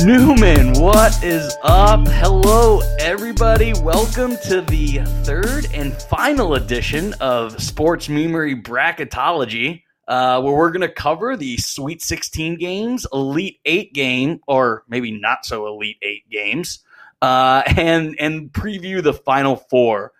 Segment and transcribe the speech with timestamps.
[0.00, 2.06] Newman, what is up?
[2.08, 3.72] Hello, everybody.
[3.80, 10.80] Welcome to the third and final edition of Sports Memery Bracketology, uh, where we're going
[10.80, 16.28] to cover the Sweet 16 games, Elite 8 game, or maybe not so Elite 8
[16.28, 16.80] games,
[17.22, 20.10] uh, and and preview the Final Four.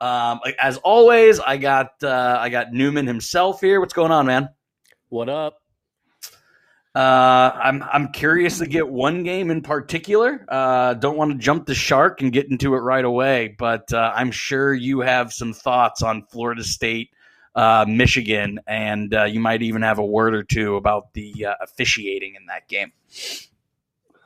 [0.00, 3.80] Um, as always, I got uh, I got Newman himself here.
[3.80, 4.50] What's going on, man?
[5.08, 5.63] What up?
[6.94, 10.44] Uh, I'm I'm curious to get one game in particular.
[10.48, 14.12] Uh, don't want to jump the shark and get into it right away, but uh,
[14.14, 17.10] I'm sure you have some thoughts on Florida State,
[17.56, 21.54] uh, Michigan, and uh, you might even have a word or two about the uh,
[21.60, 22.92] officiating in that game.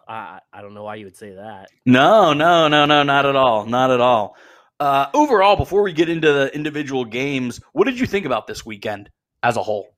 [0.06, 1.70] I I don't know why you would say that.
[1.86, 4.36] No, no, no, no, not at all, not at all.
[4.78, 8.66] Uh, overall, before we get into the individual games, what did you think about this
[8.66, 9.10] weekend
[9.42, 9.88] as a whole?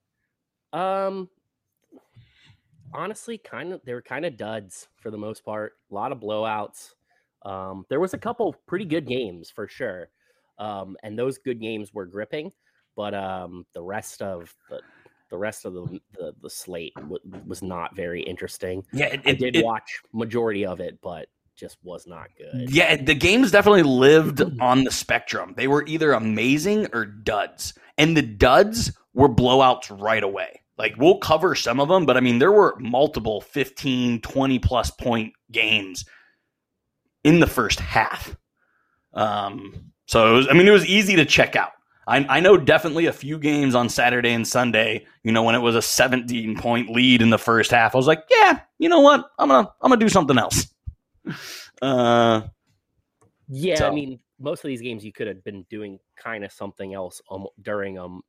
[0.71, 1.29] Um,
[2.93, 5.73] honestly, kind of they were kind of duds for the most part.
[5.91, 6.93] A lot of blowouts.
[7.43, 10.09] Um, there was a couple pretty good games for sure,
[10.59, 12.51] um, and those good games were gripping.
[12.95, 14.81] But um, the rest of the
[15.29, 18.83] the rest of the the, the slate w- was not very interesting.
[18.91, 22.69] Yeah, it, I did it- watch majority of it, but just was not good.
[22.71, 25.53] Yeah, the games definitely lived on the spectrum.
[25.55, 27.73] They were either amazing or duds.
[27.97, 30.60] And the duds were blowouts right away.
[30.81, 34.89] Like we'll cover some of them, but I mean there were multiple 15, 20 plus
[34.89, 36.05] point games
[37.23, 38.35] in the first half.
[39.13, 41.69] Um so it was, I mean it was easy to check out.
[42.07, 45.59] I, I know definitely a few games on Saturday and Sunday, you know, when it
[45.59, 47.93] was a 17 point lead in the first half.
[47.93, 49.29] I was like, yeah, you know what?
[49.37, 50.67] I'm going to I'm going to do something else.
[51.83, 52.41] Uh
[53.47, 56.51] Yeah, So- I mean, most of these games you could have been doing kind of
[56.51, 58.21] something else um, during um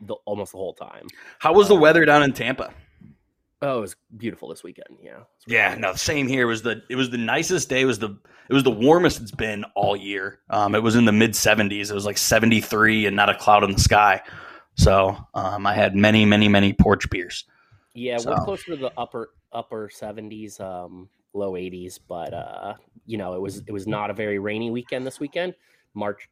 [0.00, 1.06] the almost the whole time.
[1.38, 2.72] How was the weather down in Tampa?
[3.62, 4.98] Oh, it was beautiful this weekend.
[5.02, 5.20] Yeah.
[5.46, 6.42] Yeah, no, same here.
[6.42, 7.80] It was the it was the nicest day.
[7.82, 8.10] It was the
[8.48, 10.40] it was the warmest it's been all year.
[10.50, 11.90] Um, it was in the mid seventies.
[11.90, 14.20] It was like seventy three and not a cloud in the sky.
[14.74, 17.44] So um, I had many, many, many porch beers.
[17.94, 22.74] Yeah, So- we're closer to the upper upper seventies, um, low eighties, but uh,
[23.06, 25.54] you know, it was it was not a very rainy weekend this weekend.
[25.94, 26.28] March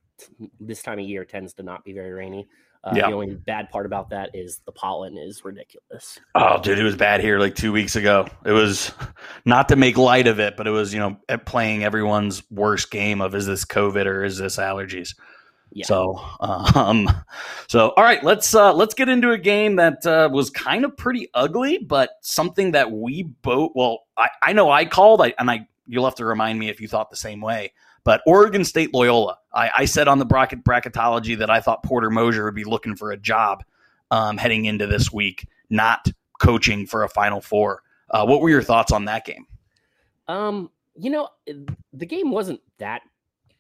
[0.60, 2.46] this time of year tends to not be very rainy.
[2.84, 3.08] Uh, Yeah.
[3.08, 6.20] The only bad part about that is the pollen is ridiculous.
[6.34, 8.28] Oh, dude, it was bad here like two weeks ago.
[8.44, 8.92] It was
[9.46, 13.20] not to make light of it, but it was you know playing everyone's worst game
[13.20, 15.14] of is this COVID or is this allergies.
[15.72, 15.86] Yeah.
[15.86, 17.10] So, um,
[17.68, 20.96] so all right, let's uh, let's get into a game that uh, was kind of
[20.96, 23.72] pretty ugly, but something that we both.
[23.74, 26.80] Well, I, I know I called, I, and I you'll have to remind me if
[26.80, 27.72] you thought the same way.
[28.04, 32.10] But Oregon State Loyola, I, I said on the bracket bracketology that I thought Porter
[32.10, 33.64] Moser would be looking for a job
[34.10, 36.10] um, heading into this week, not
[36.40, 37.82] coaching for a Final Four.
[38.10, 39.46] Uh, what were your thoughts on that game?
[40.28, 41.28] Um, you know,
[41.92, 43.02] the game wasn't that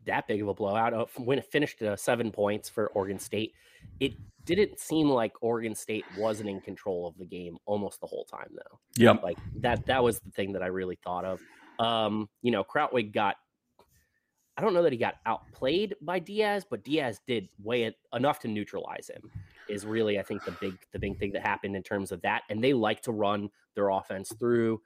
[0.06, 0.92] that big of a blowout.
[0.92, 3.54] Uh, When it finished uh, seven points for Oregon State,
[4.00, 4.12] it
[4.44, 8.48] didn't seem like Oregon State wasn't in control of the game almost the whole time,
[8.54, 8.78] though.
[8.96, 11.40] Yeah, Like that that was the thing that I really thought of.
[11.78, 13.36] Um, you know, Krutwig got.
[14.56, 18.38] I don't know that he got outplayed by Diaz, but Diaz did weigh it enough
[18.40, 19.30] to neutralize him.
[19.68, 22.42] Is really, I think, the big the big thing that happened in terms of that.
[22.48, 24.80] And they like to run their offense through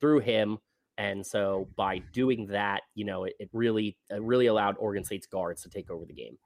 [0.00, 0.58] through him.
[0.98, 5.26] And so by doing that, you know, it, it really it really allowed Oregon State's
[5.26, 6.38] guards to take over the game.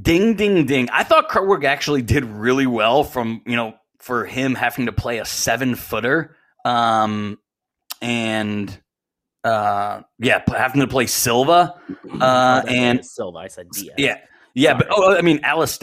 [0.00, 0.88] Ding, ding, ding.
[0.90, 5.18] I thought Krutwig actually did really well from, you know, for him having to play
[5.18, 6.36] a seven footer.
[6.64, 7.38] Um,
[8.00, 8.81] and,
[9.44, 11.74] uh, yeah, having to play Silva.
[12.20, 13.94] Uh, Oh, and- Silva, I said Diaz.
[13.98, 14.18] Yeah.
[14.54, 15.78] Yeah, but oh, I mean, Alice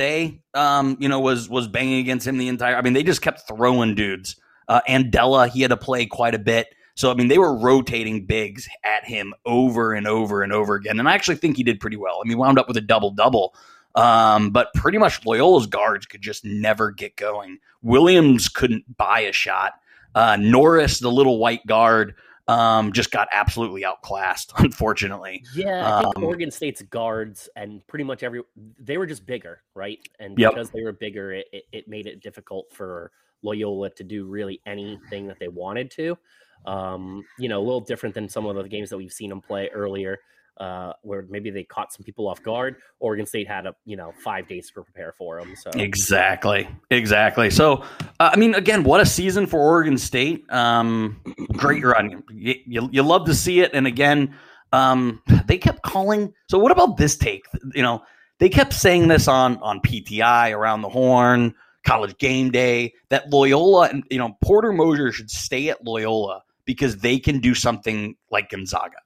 [0.53, 2.75] um, you know, was was banging against him the entire.
[2.75, 4.35] I mean, they just kept throwing dudes.
[4.67, 6.67] Uh, Andela, he had to play quite a bit.
[6.95, 10.99] So I mean, they were rotating bigs at him over and over and over again.
[10.99, 12.21] And I actually think he did pretty well.
[12.23, 13.55] I mean, wound up with a double double.
[13.95, 17.57] Um, but pretty much Loyola's guards could just never get going.
[17.81, 19.73] Williams couldn't buy a shot.
[20.13, 22.13] Uh, Norris, the little white guard,
[22.49, 25.43] um, just got absolutely outclassed, unfortunately.
[25.53, 28.41] Yeah, I think Um, Oregon State's guards and pretty much every
[28.79, 29.99] they were just bigger, right?
[30.19, 30.53] And Yep.
[30.53, 33.11] because they were bigger, it, it, it made it difficult for
[33.43, 36.17] Loyola to do really anything that they wanted to.
[36.65, 39.41] Um, you know, a little different than some of the games that we've seen them
[39.41, 40.17] play earlier,
[40.59, 42.75] uh, where maybe they caught some people off guard.
[42.99, 45.55] Oregon State had a you know five days to prepare for them.
[45.55, 46.67] So Exactly.
[46.91, 47.49] Exactly.
[47.49, 47.83] So,
[48.19, 50.51] uh, I mean, again, what a season for Oregon State.
[50.51, 51.21] Um,
[51.53, 52.23] great run.
[52.31, 53.71] You, you, you love to see it.
[53.73, 54.35] And again,
[54.73, 56.33] um, they kept calling.
[56.49, 57.45] So, what about this take?
[57.73, 58.03] You know,
[58.39, 61.55] they kept saying this on on PTI, around the horn,
[61.85, 66.97] college game day, that Loyola and, you know, Porter Moser should stay at Loyola because
[66.97, 68.97] they can do something like Gonzaga.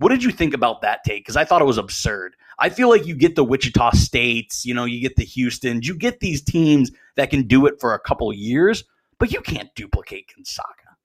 [0.00, 1.24] What did you think about that take?
[1.24, 2.34] Because I thought it was absurd.
[2.58, 5.94] I feel like you get the Wichita States, you know, you get the Houston's, you
[5.94, 8.82] get these teams that can do it for a couple years,
[9.18, 10.96] but you can't duplicate Gonzaga.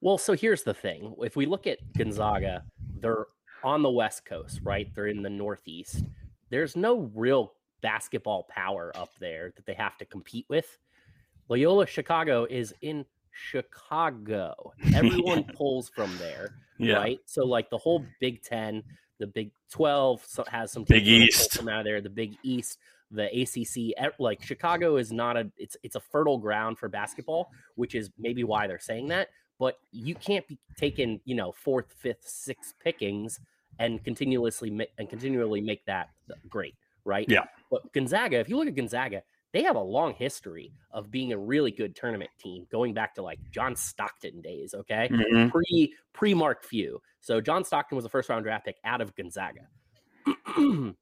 [0.00, 1.14] Well, so here's the thing.
[1.20, 2.64] If we look at Gonzaga,
[2.98, 3.26] they're
[3.62, 4.92] on the West Coast, right?
[4.96, 6.02] They're in the Northeast.
[6.48, 10.76] There's no real basketball power up there that they have to compete with.
[11.48, 13.04] Loyola Chicago is in
[13.48, 14.72] Chicago.
[14.94, 16.94] Everyone pulls from there, yeah.
[16.94, 17.20] right?
[17.26, 18.82] So like the whole Big Ten,
[19.18, 22.00] the Big Twelve has some Big East from out of there.
[22.00, 22.78] The Big East,
[23.10, 27.94] the ACC, like Chicago is not a it's it's a fertile ground for basketball, which
[27.94, 29.28] is maybe why they're saying that.
[29.58, 33.40] But you can't be taking you know fourth, fifth, sixth pickings
[33.78, 37.26] and continuously and continually make that uh, great, right?
[37.28, 37.44] Yeah.
[37.70, 41.38] But Gonzaga, if you look at Gonzaga, they have a long history of being a
[41.38, 45.08] really good tournament team going back to like John Stockton days, okay?
[45.10, 45.48] Mm-hmm.
[45.50, 47.00] Pre pre Mark Few.
[47.20, 49.66] So John Stockton was a first round draft pick out of Gonzaga.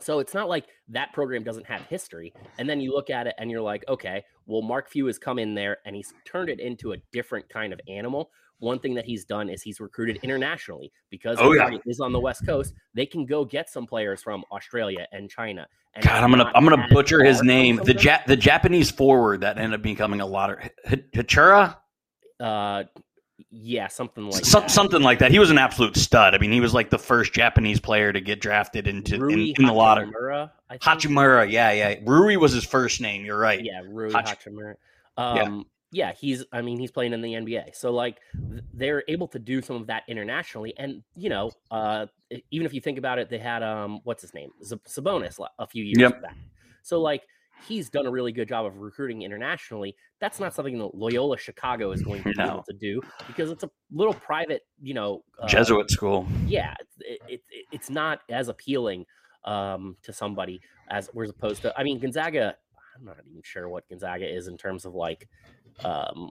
[0.00, 2.32] so it's not like that program doesn't have history.
[2.58, 5.38] And then you look at it and you're like, okay, well, Mark Few has come
[5.38, 9.04] in there and he's turned it into a different kind of animal one thing that
[9.04, 11.70] he's done is he's recruited internationally because oh, yeah.
[11.86, 12.74] is on the West Coast.
[12.94, 15.66] They can go get some players from Australia and China.
[15.94, 17.76] And God, I'm gonna I'm gonna butcher his name.
[17.76, 20.58] The ja- the Japanese forward that ended up becoming a lot of
[21.14, 21.76] Hichura.
[22.38, 22.84] Uh,
[23.50, 24.70] yeah, something like that.
[24.70, 25.30] something like that.
[25.30, 26.34] He was an absolute stud.
[26.34, 29.66] I mean, he was like the first Japanese player to get drafted into in, in,
[29.66, 30.10] the lottery.
[30.70, 31.96] Hachimura, yeah, yeah.
[32.04, 33.24] Rui was his first name.
[33.24, 33.62] You're right.
[33.62, 34.74] Yeah, Rui Hach- Hachimura.
[35.16, 35.62] Um, yeah
[35.92, 37.74] yeah, he's I mean he's playing in the NBA.
[37.74, 38.18] So like
[38.74, 42.06] they're able to do some of that internationally and you know, uh
[42.50, 44.50] even if you think about it they had um what's his name?
[44.62, 46.22] Sabonis a few years yep.
[46.22, 46.36] back.
[46.82, 47.22] So like
[47.66, 49.96] he's done a really good job of recruiting internationally.
[50.20, 53.64] That's not something that Loyola Chicago is going to be able to do because it's
[53.64, 56.26] a little private, you know, uh, Jesuit school.
[56.46, 57.40] Yeah, it, it,
[57.72, 59.06] it's not as appealing
[59.44, 60.60] um, to somebody
[60.90, 62.56] as whereas opposed to I mean Gonzaga.
[62.98, 65.28] I'm not even sure what Gonzaga is in terms of like
[65.84, 66.30] um,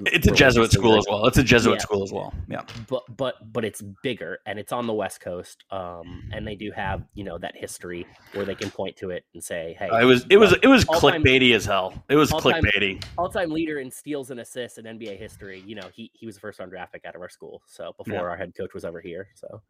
[0.00, 1.26] it's a Jesuit school as well.
[1.26, 1.82] It's a Jesuit yeah.
[1.82, 2.34] school as well.
[2.48, 2.62] Yeah.
[2.88, 5.64] But but but it's bigger and it's on the West Coast.
[5.70, 9.24] Um, and they do have you know that history where they can point to it
[9.34, 11.94] and say, hey, uh, it was it was it was clickbaity as hell.
[12.08, 13.04] It was clickbaity.
[13.16, 15.62] All time leader in steals and assists in NBA history.
[15.64, 17.62] You know he he was the first round draft pick out of our school.
[17.66, 18.22] So before yeah.
[18.22, 19.28] our head coach was ever here.
[19.34, 19.62] So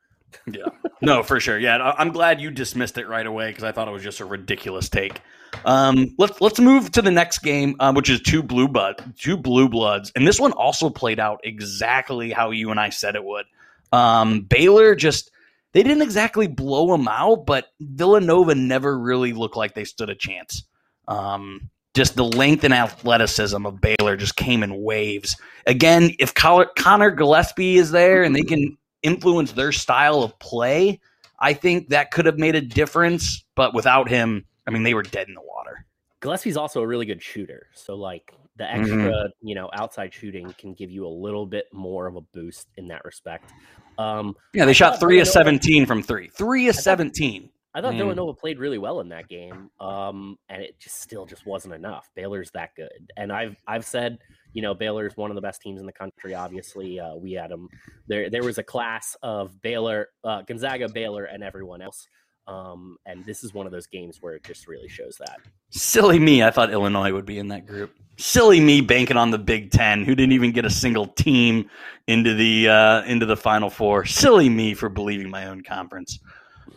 [0.47, 0.67] yeah.
[1.01, 1.59] No, for sure.
[1.59, 4.25] Yeah, I'm glad you dismissed it right away because I thought it was just a
[4.25, 5.21] ridiculous take.
[5.65, 9.37] Um, let's let's move to the next game, uh, which is two blue blood, two
[9.37, 13.25] blue bloods, and this one also played out exactly how you and I said it
[13.25, 13.47] would.
[13.93, 15.31] Um, Baylor just
[15.73, 20.15] they didn't exactly blow them out, but Villanova never really looked like they stood a
[20.15, 20.65] chance.
[21.09, 25.37] Um, just the length and athleticism of Baylor just came in waves.
[25.67, 31.01] Again, if Connor Gillespie is there and they can influence their style of play,
[31.39, 33.45] I think that could have made a difference.
[33.55, 35.87] But without him, I mean, they were dead in the water.
[36.21, 37.69] Gillespie's also a really good shooter.
[37.75, 38.81] So, like, the mm-hmm.
[38.81, 39.47] extra, mm-hmm.
[39.47, 42.89] you know, outside shooting can give you a little bit more of a boost in
[42.89, 43.53] that respect.
[43.99, 46.29] Um, yeah, they I shot three of 17 from three.
[46.29, 47.51] Three of 17.
[47.77, 47.99] I thought mm.
[47.99, 52.09] Villanova played really well in that game, um, and it just still just wasn't enough.
[52.15, 54.19] Baylor's that good, and I've I've said
[54.55, 56.35] you know Baylor's one of the best teams in the country.
[56.35, 57.69] Obviously, uh, we had them.
[58.07, 62.09] There there was a class of Baylor, uh, Gonzaga, Baylor, and everyone else.
[62.47, 65.39] Um, and this is one of those games where it just really shows that.
[65.71, 66.43] Silly me!
[66.43, 67.93] I thought Illinois would be in that group.
[68.17, 71.69] Silly me banking on the Big Ten, who didn't even get a single team
[72.07, 74.05] into the uh, into the Final Four.
[74.05, 76.21] Silly me for believing my own conference.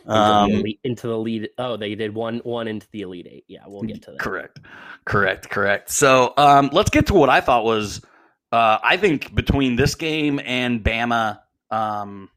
[0.08, 1.48] Um, into, the elite, into the lead.
[1.58, 3.44] Oh, they did one one into the elite eight.
[3.48, 4.20] Yeah, we'll get to that.
[4.20, 4.60] Correct,
[5.04, 5.90] correct, correct.
[5.90, 8.00] So um, let's get to what I thought was.
[8.50, 12.30] Uh, I think between this game and Bama, um,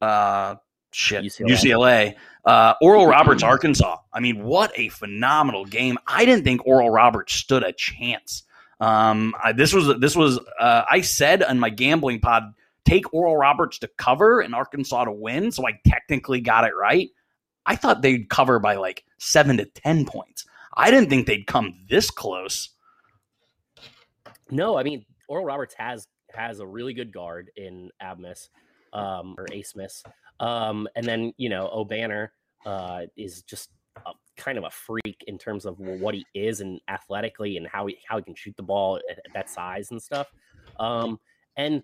[0.00, 0.54] uh,
[0.92, 2.14] shit, UCLA, UCLA
[2.48, 3.98] uh, Oral Roberts, Arkansas.
[4.12, 5.98] I mean, what a phenomenal game!
[6.06, 8.44] I didn't think Oral Roberts stood a chance.
[8.80, 12.54] Um, I, this was this was uh, I said on my gambling pod
[12.88, 17.08] take Oral Roberts to cover and Arkansas to win, so I technically got it right.
[17.66, 20.46] I thought they'd cover by like seven to ten points.
[20.76, 22.70] I didn't think they'd come this close.
[24.50, 28.48] No, I mean Oral Roberts has has a really good guard in Abmas
[28.92, 30.02] um, or Asmus,
[30.40, 32.28] um, and then you know Obanor
[32.64, 33.70] uh, is just
[34.06, 37.86] a, kind of a freak in terms of what he is and athletically and how
[37.86, 40.28] he how he can shoot the ball at, at that size and stuff.
[40.80, 41.18] Um,
[41.56, 41.82] and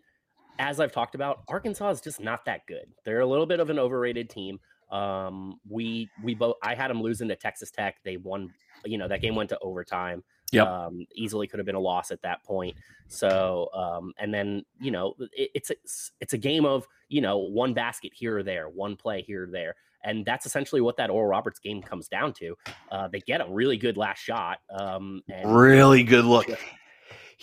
[0.59, 2.87] as I've talked about, Arkansas is just not that good.
[3.05, 4.61] They're a little bit of an overrated team.
[4.91, 7.97] Um, we we both I had them losing to Texas Tech.
[8.05, 8.53] They won.
[8.85, 10.23] You know that game went to overtime.
[10.53, 10.67] Yep.
[10.67, 12.77] Um, easily could have been a loss at that point.
[13.09, 17.39] So, um, and then you know it, it's it's it's a game of you know
[17.39, 21.11] one basket here or there, one play here or there, and that's essentially what that
[21.11, 22.57] Oral Roberts game comes down to.
[22.93, 24.59] Uh, they get a really good last shot.
[24.71, 26.47] Um, and Really good look.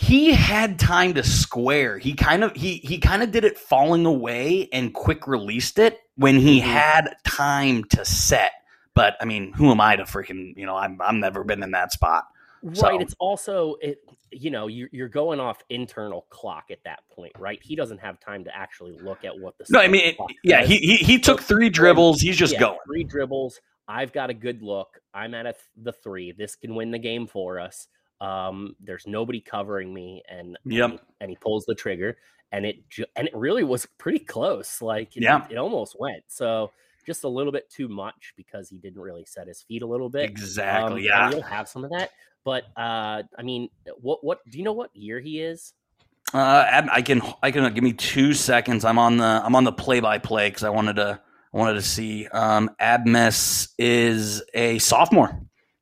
[0.02, 1.98] He had time to square.
[2.00, 6.00] He kind of he he kind of did it falling away and quick released it
[6.16, 6.64] when he Mhm.
[6.64, 8.52] had time to set.
[8.96, 10.76] But I mean, who am I to freaking you know?
[10.76, 12.26] I'm I'm never been in that spot.
[12.64, 12.78] Right.
[12.78, 14.00] So- It's also it.
[14.32, 17.60] You know, you're you're going off internal clock at that point, right?
[17.62, 19.66] He doesn't have time to actually look at what the.
[19.70, 22.22] No, I mean, it- yeah, he he, he took three dribbles.
[22.22, 22.80] He's just Yeah, going.
[22.88, 23.60] Three dribbles.
[23.88, 25.00] I've got a good look.
[25.14, 26.32] I'm at a th- the three.
[26.32, 27.88] This can win the game for us.
[28.22, 31.02] Um, there's nobody covering me, and Yep.
[31.20, 32.18] and he pulls the trigger,
[32.52, 34.82] and it ju- and it really was pretty close.
[34.82, 35.46] Like, it, Yeah.
[35.50, 36.24] it almost went.
[36.28, 36.72] So
[37.06, 40.08] just a little bit too much because he didn't really set his feet a little
[40.10, 40.30] bit.
[40.30, 41.02] Exactly.
[41.02, 41.32] Um, yeah.
[41.32, 42.12] you'll have some of that.
[42.44, 45.74] But uh, I mean, what what do you know what year he is?
[46.34, 48.86] Uh, I can I can give me two seconds.
[48.86, 51.20] I'm on the I'm on the play by play because I wanted to
[51.54, 52.28] I wanted to see.
[52.28, 55.40] Um, Abmas is a sophomore.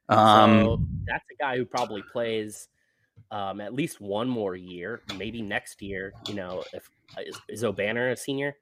[0.09, 2.67] Um, so that's a guy who probably plays
[3.31, 6.13] um, at least one more year, maybe next year.
[6.27, 8.55] You know, if uh, is, is Obanor a senior?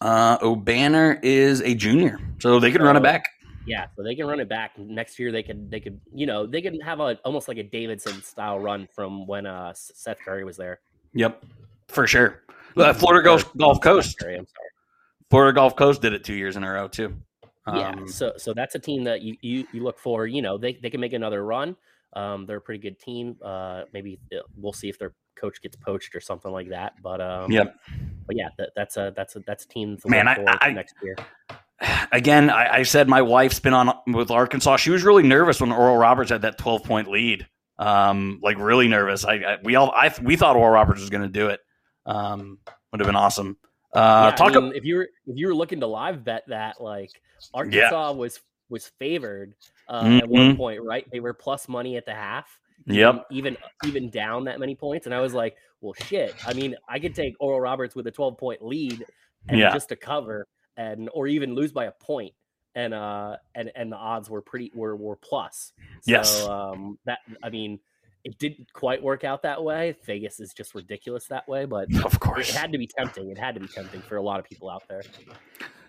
[0.00, 3.24] uh, Obanor is a junior, so they could run it back.
[3.66, 5.32] Yeah, so they can run it back next year.
[5.32, 8.58] They could, they could, you know, they could have a almost like a Davidson style
[8.58, 10.80] run from when uh, Seth Curry was there.
[11.14, 11.44] Yep,
[11.88, 12.42] for sure.
[12.76, 14.18] Uh, Florida Gulf, Gulf Coast.
[14.18, 14.68] Curry, I'm sorry.
[15.30, 17.16] Florida Gulf Coast did it two years in a row too.
[17.66, 20.26] Yeah, Um, so so that's a team that you you, you look for.
[20.26, 21.76] You know, they they can make another run.
[22.14, 23.36] Um, they're a pretty good team.
[23.42, 26.92] Uh, maybe uh, we'll see if their coach gets poached or something like that.
[27.02, 27.74] But um, Yep.
[28.26, 30.64] But yeah, that, that's a that's a that's a team to Man, look I- for
[30.64, 31.16] I- next year.
[32.12, 34.76] again, I, I said my wife's been on with Arkansas.
[34.76, 37.46] She was really nervous when Oral Roberts had that 12 point lead.
[37.78, 39.24] Um, like really nervous.
[39.24, 41.60] I, I we all I we thought Oral Roberts was going to do it.
[42.06, 42.58] Um,
[42.92, 43.56] would have been awesome.
[43.94, 46.42] Uh, yeah, talk I mean, if you were if you were looking to live bet
[46.48, 47.20] that, like
[47.52, 49.54] Arkansas was was favored
[49.88, 50.56] uh, at one Mhm.
[50.56, 51.08] point, right?
[51.10, 52.58] They were plus money at the half.
[52.86, 53.26] Yep.
[53.30, 56.34] Even even down that many points, and I was like, well, shit.
[56.46, 59.06] I mean, I could take Oral Roberts with a twelve point lead,
[59.48, 59.72] and Yeah.
[59.72, 60.46] just to cover,
[60.76, 62.34] and or even lose by a point,
[62.74, 65.72] and uh, and and the odds were pretty were were plus.
[66.02, 66.42] So, Yes.
[66.46, 67.78] Um, that I mean.
[68.24, 69.96] It didn't quite work out that way.
[70.06, 73.30] Vegas is just ridiculous that way, but Of course, it had to be tempting.
[73.30, 75.02] It had to be tempting for a lot of people out there.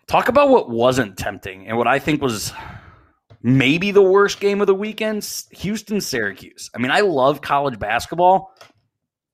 [0.08, 2.54] Talk about what wasn't tempting and what I think was
[3.42, 6.70] maybe the worst game of the weekend Houston Syracuse.
[6.75, 8.54] I mean, I love college basketball.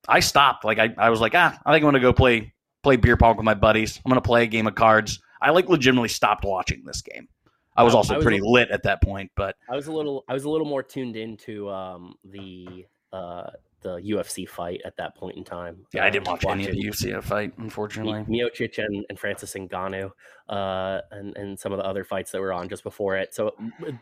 [0.08, 0.64] I stopped.
[0.64, 2.54] Like, I, I was like, ah, I think I'm going to go play
[2.84, 4.00] play beer pong with my buddies.
[4.04, 5.20] I'm going to play a game of cards.
[5.42, 7.28] I like legitimately stopped watching this game.
[7.76, 9.94] I was also I was pretty a- lit at that point, but I was a
[9.94, 13.50] little, I was a little more tuned into um, the uh,
[13.82, 15.86] the UFC fight at that point in time.
[15.92, 18.24] yeah, I didn't Um, watch any of the UFC fight, unfortunately.
[18.30, 20.12] Miocic and, and Francis Ngannou,
[20.50, 23.34] uh, and and some of the other fights that were on just before it.
[23.34, 23.56] So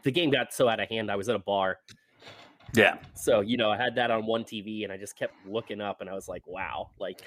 [0.04, 1.10] the game got so out of hand.
[1.10, 1.80] I was at a bar,
[2.76, 2.98] Yeah.
[3.14, 6.02] so you know I had that on one TV, and I just kept looking up,
[6.02, 7.22] and I was like, wow, like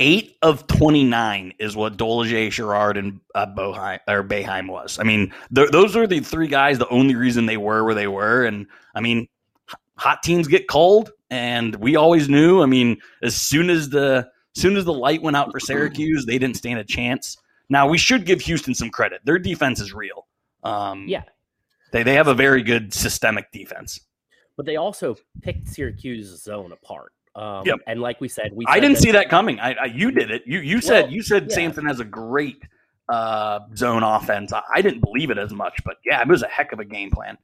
[0.00, 4.96] Eight of 29 is what Dolezaj, Girard, and uh, Boeheim, or Bayheim was.
[5.00, 8.06] I mean, th- those are the three guys, the only reason they were where they
[8.06, 8.44] were.
[8.44, 9.26] And I mean,
[9.68, 12.62] h- hot teams get cold, and we always knew.
[12.62, 16.24] I mean, as soon as the as soon as the light went out for Syracuse,
[16.26, 17.36] they didn't stand a chance.
[17.68, 19.20] Now we should give Houston some credit.
[19.24, 20.26] Their defense is real.
[20.64, 21.22] Um, yeah.
[21.92, 24.00] they they have a very good systemic defense.
[24.56, 27.12] But they also picked Syracuse's zone apart.
[27.36, 27.78] Um, Yep.
[27.86, 29.60] And like we said, we I said didn't that- see that coming.
[29.60, 30.42] I, I you did it.
[30.46, 31.54] You you said Well, you said yeah.
[31.54, 32.60] Sampson has a great
[33.08, 34.52] uh, zone offense.
[34.52, 36.84] I, I didn't believe it as much, but yeah, it was a heck of a
[36.84, 37.38] game plan.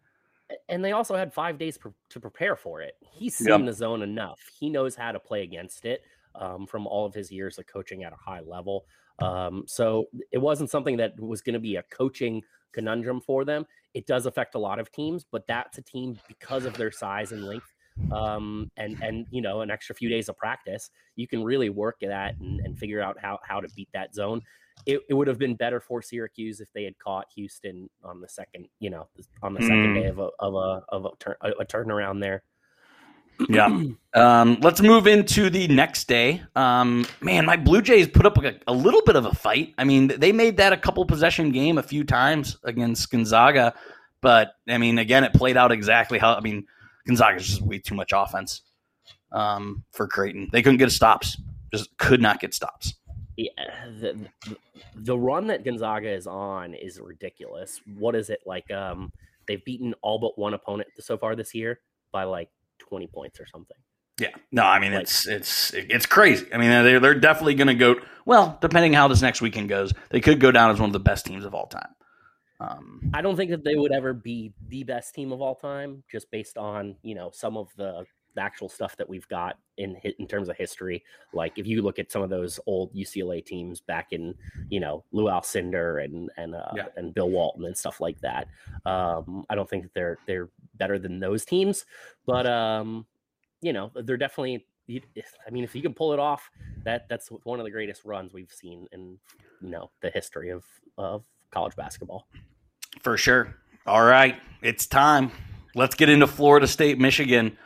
[0.68, 2.94] And they also had five days pre- to prepare for it.
[3.00, 3.64] He's seen Yep.
[3.66, 4.40] the zone enough.
[4.58, 6.02] He knows how to play against it
[6.34, 8.84] um, from all of his years of coaching at a high level.
[9.20, 13.64] Um, so it wasn't something that was going to be a coaching conundrum for them.
[13.94, 17.32] It does affect a lot of teams, but that's a team because of their size
[17.32, 17.72] and length.
[18.10, 22.02] Um, and and you know an extra few days of practice, you can really work
[22.02, 24.42] at that and, and figure out how how to beat that zone.
[24.86, 28.28] It, it would have been better for Syracuse if they had caught Houston on the
[28.28, 29.08] second, you know,
[29.42, 30.02] on the second Mm.
[30.02, 32.42] day of a of a of a, turn, a, a turnaround there.
[33.48, 33.82] Yeah.
[34.16, 36.40] Um, let's move into the next day.
[36.54, 39.74] Um, man, my Blue Jays put up a, a little bit of a fight.
[39.76, 43.74] I mean, they made that a couple possession game a few times against Gonzaga,
[44.20, 46.34] but I mean, again, it played out exactly how.
[46.34, 46.64] I mean,
[47.08, 48.62] Gonzaga's just way too much offense
[49.32, 50.48] um, for Creighton.
[50.52, 51.36] They couldn't get stops.
[51.72, 52.94] Just could not get stops.
[53.36, 53.50] Yeah,
[54.00, 54.28] the,
[54.94, 57.80] the run that Gonzaga is on is ridiculous.
[57.96, 58.70] What is it like?
[58.70, 59.12] Um,
[59.48, 61.80] they've beaten all but one opponent so far this year
[62.12, 62.48] by like
[62.78, 63.76] 20 points or something.
[64.20, 66.46] Yeah, no, I mean like, it's it's it's crazy.
[66.54, 69.92] I mean they're they're definitely going to go well, depending how this next weekend goes.
[70.10, 71.88] They could go down as one of the best teams of all time.
[72.60, 76.04] Um, I don't think that they would ever be the best team of all time,
[76.10, 79.96] just based on you know some of the, the actual stuff that we've got in
[80.18, 81.02] in terms of history.
[81.32, 84.34] Like if you look at some of those old UCLA teams back in
[84.68, 86.86] you know Lou Alcindor and and uh, yeah.
[86.96, 88.48] and Bill Walton and stuff like that,
[88.86, 91.84] um, I don't think that they're they're better than those teams,
[92.26, 93.06] but um,
[93.60, 94.66] you know, they're definitely.
[94.86, 96.50] I mean, if you can pull it off,
[96.84, 99.18] that that's one of the greatest runs we've seen in
[99.62, 100.64] you know the history of
[100.98, 102.28] of college basketball.
[103.00, 103.56] For sure.
[103.86, 105.30] All right, it's time.
[105.74, 107.56] Let's get into Florida State, Michigan.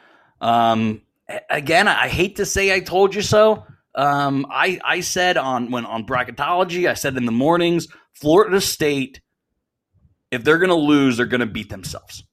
[0.40, 1.02] Um,
[1.50, 3.64] again, I hate to say I told you so.
[3.94, 9.20] Um, I I said on when on bracketology, I said in the mornings, Florida State,
[10.30, 12.24] if they're going to lose, they're going to beat themselves.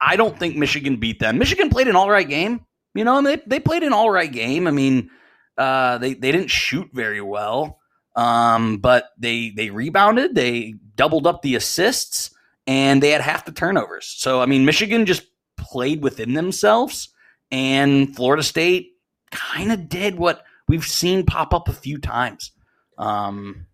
[0.00, 1.38] I don't think Michigan beat them.
[1.38, 2.64] Michigan played an all right game.
[2.94, 4.66] You know, they they played an all right game.
[4.66, 5.10] I mean,
[5.56, 7.78] uh, they they didn't shoot very well,
[8.16, 10.34] um, but they they rebounded.
[10.34, 12.30] They doubled up the assists,
[12.66, 14.06] and they had half the turnovers.
[14.06, 15.22] So I mean, Michigan just
[15.56, 17.10] played within themselves,
[17.50, 18.92] and Florida State
[19.30, 22.52] kind of did what we've seen pop up a few times.
[22.96, 23.66] Um,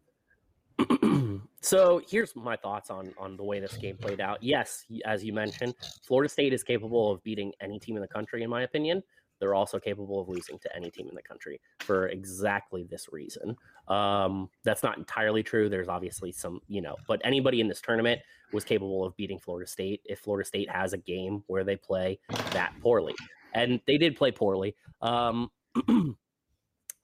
[1.60, 4.42] so here's my thoughts on on the way this game played out.
[4.42, 8.42] Yes, as you mentioned, Florida State is capable of beating any team in the country,
[8.42, 9.02] in my opinion.
[9.40, 13.56] They're also capable of losing to any team in the country for exactly this reason.
[13.88, 15.68] Um, that's not entirely true.
[15.68, 18.20] There's obviously some, you know, but anybody in this tournament
[18.52, 22.18] was capable of beating Florida State if Florida State has a game where they play
[22.52, 23.14] that poorly,
[23.54, 24.74] and they did play poorly.
[25.00, 25.50] Um,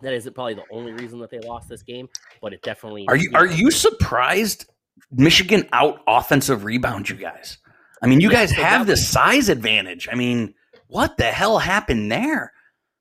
[0.00, 2.08] that isn't probably the only reason that they lost this game,
[2.40, 3.06] but it definitely.
[3.08, 4.66] Are you, you know, are you surprised
[5.10, 7.58] Michigan out offensive rebound you guys?
[8.02, 10.08] I mean, you yeah, guys so have the size advantage.
[10.10, 10.54] I mean,
[10.88, 12.52] what the hell happened there?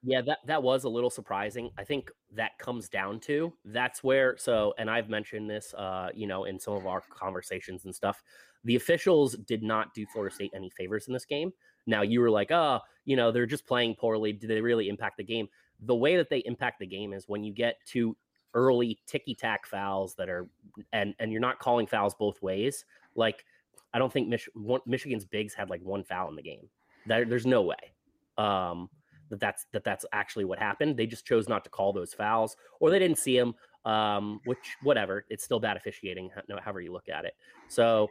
[0.01, 1.71] Yeah, that that was a little surprising.
[1.77, 6.27] I think that comes down to that's where so and I've mentioned this uh, you
[6.27, 8.21] know, in some of our conversations and stuff.
[8.65, 11.51] The officials did not do Florida State any favors in this game.
[11.89, 14.31] Now you were like, "Oh, you know, they're just playing poorly.
[14.33, 15.49] Did they really impact the game?"
[15.81, 18.15] the way that they impact the game is when you get to
[18.53, 20.49] early ticky tack fouls that are
[20.91, 22.85] and and you're not calling fouls both ways.
[23.15, 23.45] Like
[23.93, 26.67] I don't think Mich- one, Michigan's bigs had like one foul in the game.
[27.07, 27.93] There, there's no way
[28.37, 28.89] um,
[29.29, 30.97] that that's that that's actually what happened.
[30.97, 33.55] They just chose not to call those fouls, or they didn't see them.
[33.85, 37.33] Um, which whatever, it's still bad officiating, however you look at it.
[37.69, 38.09] So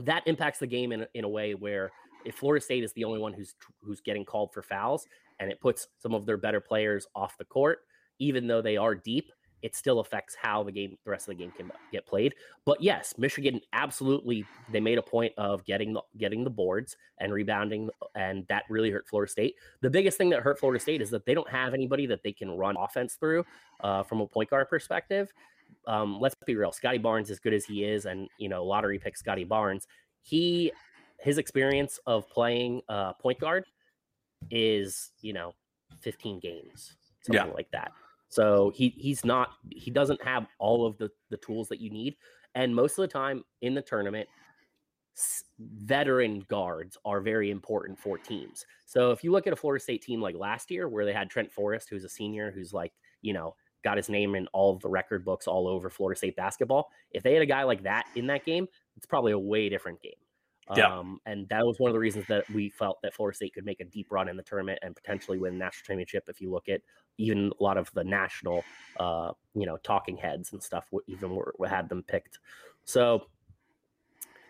[0.00, 1.92] that impacts the game in in a way where
[2.26, 5.06] if Florida State is the only one who's who's getting called for fouls,
[5.40, 7.80] and it puts some of their better players off the court,
[8.18, 9.30] even though they are deep,
[9.62, 12.34] it still affects how the game, the rest of the game can get played.
[12.64, 17.32] But yes, Michigan absolutely they made a point of getting the getting the boards and
[17.32, 19.54] rebounding, and that really hurt Florida State.
[19.80, 22.32] The biggest thing that hurt Florida State is that they don't have anybody that they
[22.32, 23.44] can run offense through
[23.80, 25.32] uh, from a point guard perspective.
[25.86, 28.98] Um, let's be real, Scotty Barnes, as good as he is, and you know, lottery
[28.98, 29.86] pick Scotty Barnes,
[30.22, 30.72] he
[31.20, 33.64] his experience of playing uh, point guard
[34.50, 35.54] is you know
[36.00, 37.52] 15 games something yeah.
[37.52, 37.92] like that.
[38.28, 42.16] So he he's not he doesn't have all of the the tools that you need.
[42.54, 44.28] And most of the time in the tournament
[45.58, 48.66] veteran guards are very important for teams.
[48.84, 51.30] So if you look at a florida state team like last year where they had
[51.30, 54.80] trent forrest who's a senior who's like you know got his name in all of
[54.80, 58.04] the record books all over florida state basketball if they had a guy like that
[58.16, 60.12] in that game it's probably a way different game
[60.74, 60.98] yeah.
[60.98, 63.64] Um, and that was one of the reasons that we felt that Florida State could
[63.64, 66.24] make a deep run in the tournament and potentially win the national championship.
[66.28, 66.80] If you look at
[67.18, 68.64] even a lot of the national,
[68.98, 72.40] uh, you know, talking heads and stuff, even were, had them picked.
[72.84, 73.26] So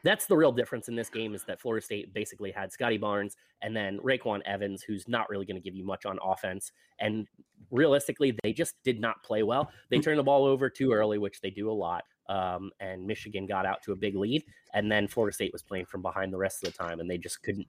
[0.05, 3.37] that's the real difference in this game is that Florida State basically had Scotty Barnes
[3.61, 6.73] and then RayQuan Evans, who's not really going to give you much on offense.
[7.01, 7.27] And
[7.71, 9.71] realistically, they just did not play well.
[9.91, 10.05] They mm.
[10.05, 13.67] turned the ball over too early, which they do a lot um, and Michigan got
[13.67, 16.65] out to a big lead, and then Florida State was playing from behind the rest
[16.65, 17.67] of the time, and they just couldn't.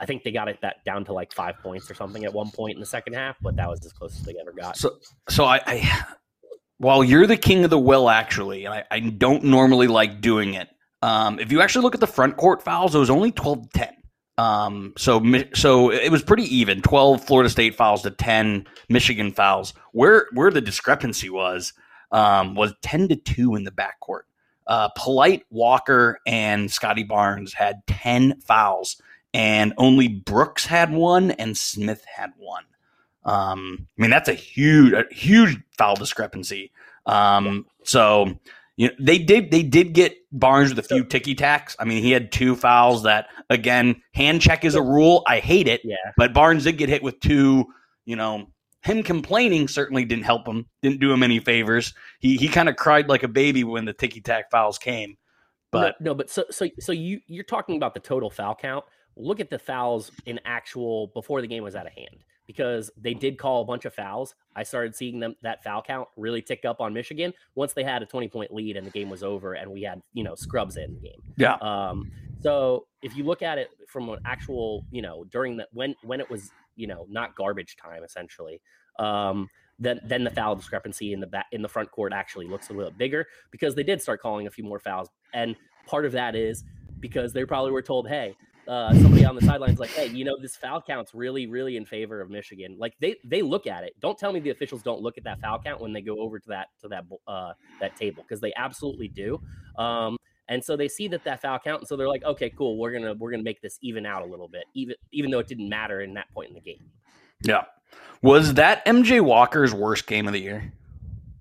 [0.00, 2.50] I think they got it that down to like five points or something at one
[2.50, 4.76] point in the second half, but that was as close as they ever got.
[4.76, 6.04] So, so I, I
[6.78, 10.54] while you're the king of the will, actually, and I, I don't normally like doing
[10.54, 10.68] it.
[11.02, 13.78] Um, if you actually look at the front court fouls, it was only 12 to
[13.78, 13.94] 10.
[14.38, 15.20] Um, so,
[15.54, 19.74] so it was pretty even 12 Florida State fouls to 10 Michigan fouls.
[19.92, 21.72] Where, where the discrepancy was,
[22.12, 24.22] um, was 10 to 2 in the backcourt.
[24.66, 29.00] Uh, Polite, Walker, and Scotty Barnes had 10 fouls,
[29.32, 32.64] and only Brooks had one and Smith had one.
[33.24, 36.72] Um, I mean, that's a huge, a huge foul discrepancy.
[37.06, 38.38] Um, so
[38.76, 41.74] you know, they did they did get Barnes with a few ticky tacks.
[41.80, 45.24] I mean, he had two fouls that again, hand check is a rule.
[45.26, 45.80] I hate it.
[45.84, 45.96] Yeah.
[46.16, 47.66] But Barnes did get hit with two,
[48.04, 48.46] you know,
[48.82, 51.94] him complaining certainly didn't help him, didn't do him any favors.
[52.20, 55.16] He he kind of cried like a baby when the ticky tack fouls came.
[55.70, 58.84] But no, no, but so so so you you're talking about the total foul count.
[59.16, 63.14] Look at the fouls in actual before the game was out of hand because they
[63.14, 64.34] did call a bunch of fouls.
[64.56, 68.02] I started seeing them that foul count really tick up on Michigan once they had
[68.02, 70.76] a 20 point lead and the game was over and we had, you know, scrubs
[70.76, 71.22] in the game.
[71.36, 71.56] Yeah.
[71.60, 72.10] Um,
[72.40, 76.20] so if you look at it from an actual, you know, during that when when
[76.20, 78.60] it was, you know, not garbage time essentially,
[78.98, 82.70] um, then then the foul discrepancy in the back in the front court actually looks
[82.70, 85.08] a little bit bigger because they did start calling a few more fouls.
[85.34, 86.64] And part of that is
[87.00, 88.34] because they probably were told, hey,
[88.68, 91.86] uh, somebody on the sidelines like, hey, you know, this foul count's really, really in
[91.86, 92.76] favor of Michigan.
[92.78, 93.94] Like they they look at it.
[94.00, 96.38] Don't tell me the officials don't look at that foul count when they go over
[96.38, 99.40] to that to that uh, that table because they absolutely do.
[99.76, 102.78] Um, and so they see that that foul count, and so they're like, okay, cool,
[102.78, 105.46] we're gonna we're gonna make this even out a little bit, even even though it
[105.46, 106.84] didn't matter in that point in the game.
[107.42, 107.64] Yeah,
[108.22, 110.72] was that MJ Walker's worst game of the year?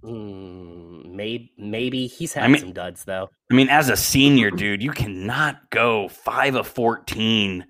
[0.03, 3.29] Mm, maybe maybe he's had I mean- some duds though.
[3.49, 7.65] I mean, as a senior, dude, you cannot go five of fourteen.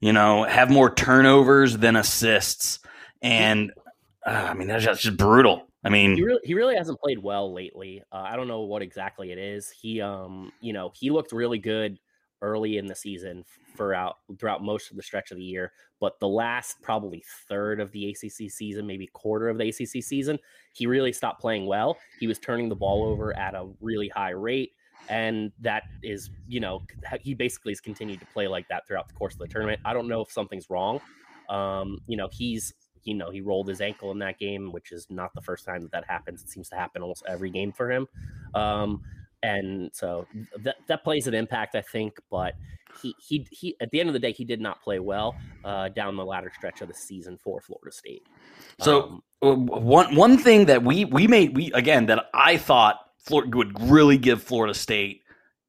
[0.00, 2.80] You know, have more turnovers than assists,
[3.22, 3.72] and
[4.26, 5.68] uh, I mean that's just, just brutal.
[5.84, 8.02] I He mean, really, he really hasn't played well lately.
[8.12, 9.70] Uh, I don't know what exactly it is.
[9.70, 11.98] He, um, you know, he looked really good
[12.40, 13.44] early in the season
[13.76, 17.90] throughout throughout most of the stretch of the year, but the last probably third of
[17.92, 20.38] the ACC season, maybe quarter of the ACC season,
[20.72, 21.98] he really stopped playing well.
[22.20, 24.72] He was turning the ball over at a really high rate,
[25.08, 26.82] and that is, you know,
[27.20, 29.80] he basically has continued to play like that throughout the course of the tournament.
[29.84, 31.00] I don't know if something's wrong.
[31.48, 32.72] Um, you know, he's
[33.04, 35.82] you know he rolled his ankle in that game, which is not the first time
[35.82, 36.42] that that happens.
[36.42, 38.06] It seems to happen almost every game for him,
[38.54, 39.02] um,
[39.42, 40.26] and so
[40.60, 42.18] that that plays an impact, I think.
[42.30, 42.54] But
[43.00, 45.34] he he he at the end of the day, he did not play well
[45.64, 48.22] uh, down the latter stretch of the season for Florida State.
[48.80, 53.00] So- Um, uh, one one thing that we we made we again that I thought
[53.18, 55.22] Florida would really give Florida State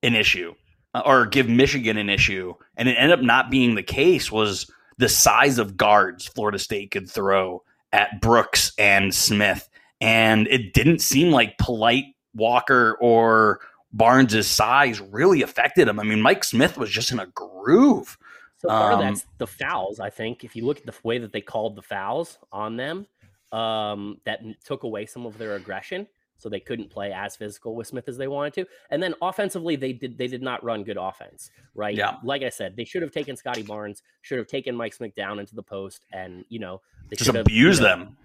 [0.04, 0.54] an issue
[0.93, 4.32] uh, or give Michigan an issue, and it ended up not being the case.
[4.32, 9.69] Was the size of guards Florida State could throw at Brooks and Smith,
[10.01, 13.60] and it didn't seem like polite Walker or
[13.91, 15.99] Barnes's size really affected him.
[15.99, 18.17] I mean, Mike Smith was just in a groove.
[18.58, 19.99] So part Um, of that's the fouls.
[19.99, 23.06] I think if you look at the way that they called the fouls on them,
[23.51, 26.08] um, that took away some of their aggression,
[26.43, 28.65] so they couldn't play as physical with Smith as they wanted to.
[28.89, 31.95] And then offensively, they did they did not run good offense, right?
[31.95, 32.17] Yeah.
[32.21, 35.39] Like I said, they should have taken Scotty Barnes, should have taken Mike Smith down
[35.39, 38.17] into the post, and you know they Just should have, you know, them.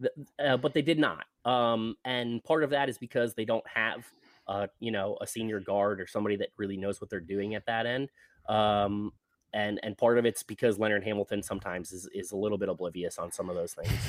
[0.00, 1.24] th- uh, but they did not.
[1.46, 4.06] Um, and part of that is because they don't have,
[4.46, 7.64] uh, you know, a senior guard or somebody that really knows what they're doing at
[7.66, 8.10] that end.
[8.48, 9.12] Um,
[9.52, 13.18] and and part of it's because Leonard Hamilton sometimes is is a little bit oblivious
[13.18, 13.92] on some of those things.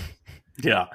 [0.62, 0.88] Yeah.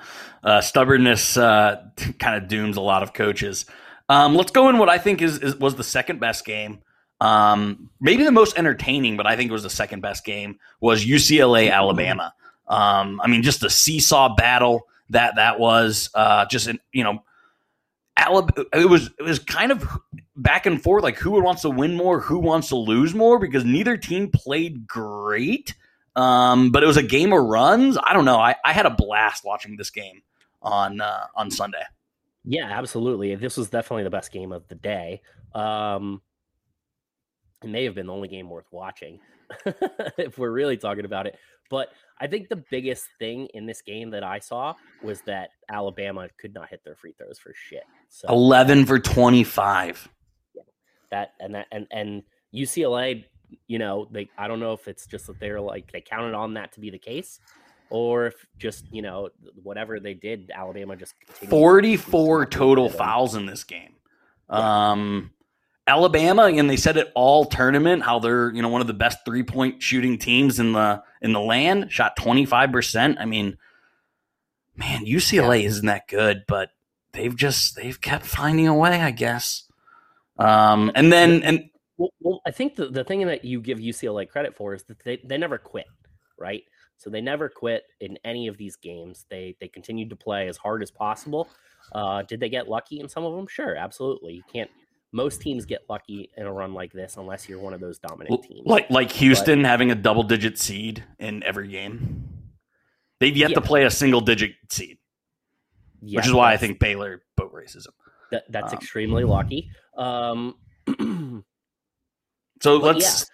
[0.45, 1.83] Uh, stubbornness uh,
[2.19, 3.65] kind of dooms a lot of coaches.
[4.09, 6.81] Um, let's go in what I think is, is was the second best game.
[7.21, 11.05] Um, maybe the most entertaining, but I think it was the second best game was
[11.05, 12.35] UCLA Alabama.
[12.69, 16.11] Um, I mean, just the seesaw battle that that was.
[16.15, 17.25] Uh, just you know,
[18.17, 18.67] Alabama.
[18.73, 19.87] It was it was kind of
[20.37, 23.65] back and forth, like who wants to win more, who wants to lose more, because
[23.65, 25.75] neither team played great.
[26.15, 27.99] Um, but it was a game of runs.
[28.03, 28.39] I don't know.
[28.39, 30.23] I, I had a blast watching this game
[30.63, 31.83] on uh, on Sunday.
[32.45, 33.35] Yeah, absolutely.
[33.35, 35.21] This was definitely the best game of the day.
[35.55, 36.23] Um,
[37.63, 39.21] it may have been the only game worth watching
[40.17, 41.37] if we're really talking about it.
[41.71, 46.29] But I think the biggest thing in this game that I saw was that Alabama
[46.39, 47.85] could not hit their free throws for shit.
[48.09, 50.09] So Eleven for twenty five.
[51.11, 52.23] that and that and and
[52.55, 53.25] UCLA,
[53.67, 56.55] you know, they I don't know if it's just that they're like they counted on
[56.55, 57.39] that to be the case,
[57.91, 59.29] or if just you know
[59.63, 63.93] whatever they did, Alabama just continued to- 44 total fouls in this game.
[64.49, 65.33] Um,
[65.87, 69.19] Alabama, and they said it all tournament how they're you know one of the best
[69.25, 71.93] three point shooting teams in the in the land.
[71.93, 73.19] Shot 25 percent.
[73.21, 73.57] I mean,
[74.77, 76.71] man, UCLA isn't that good, but
[77.13, 79.65] they've just they've kept finding a way, I guess.
[80.39, 84.29] Um, and then and Well, well, I think the, the thing that you give UCLA
[84.29, 85.87] credit for is that they, they never quit,
[86.39, 86.63] right?
[86.99, 89.27] So they never quit in any of these games.
[89.31, 91.49] They they continued to play as hard as possible.
[91.93, 93.47] Uh, did they get lucky in some of them?
[93.47, 94.35] Sure, absolutely.
[94.35, 94.71] You can't.
[95.13, 98.43] Most teams get lucky in a run like this unless you're one of those dominant
[98.43, 98.67] teams.
[98.67, 102.29] like like Houston having a double digit seed in every game.
[103.21, 104.99] They've yet to play a single digit seed.
[106.03, 107.93] yeah, which is why I think Baylor boat races him.
[108.33, 109.71] that, that's um, extremely lucky.
[109.97, 110.55] Um,
[112.63, 113.27] So let's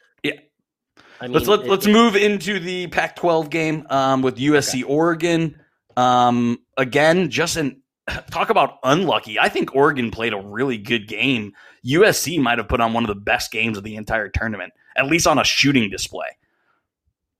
[1.20, 4.84] I mean, let's let, it- let's it- move into the Pac-12 game um, with USC
[4.86, 5.60] Oregon.
[5.96, 7.81] Um, again, just an
[8.30, 9.38] talk about unlucky.
[9.38, 11.52] I think Oregon played a really good game.
[11.86, 15.06] USC might have put on one of the best games of the entire tournament, at
[15.06, 16.26] least on a shooting display.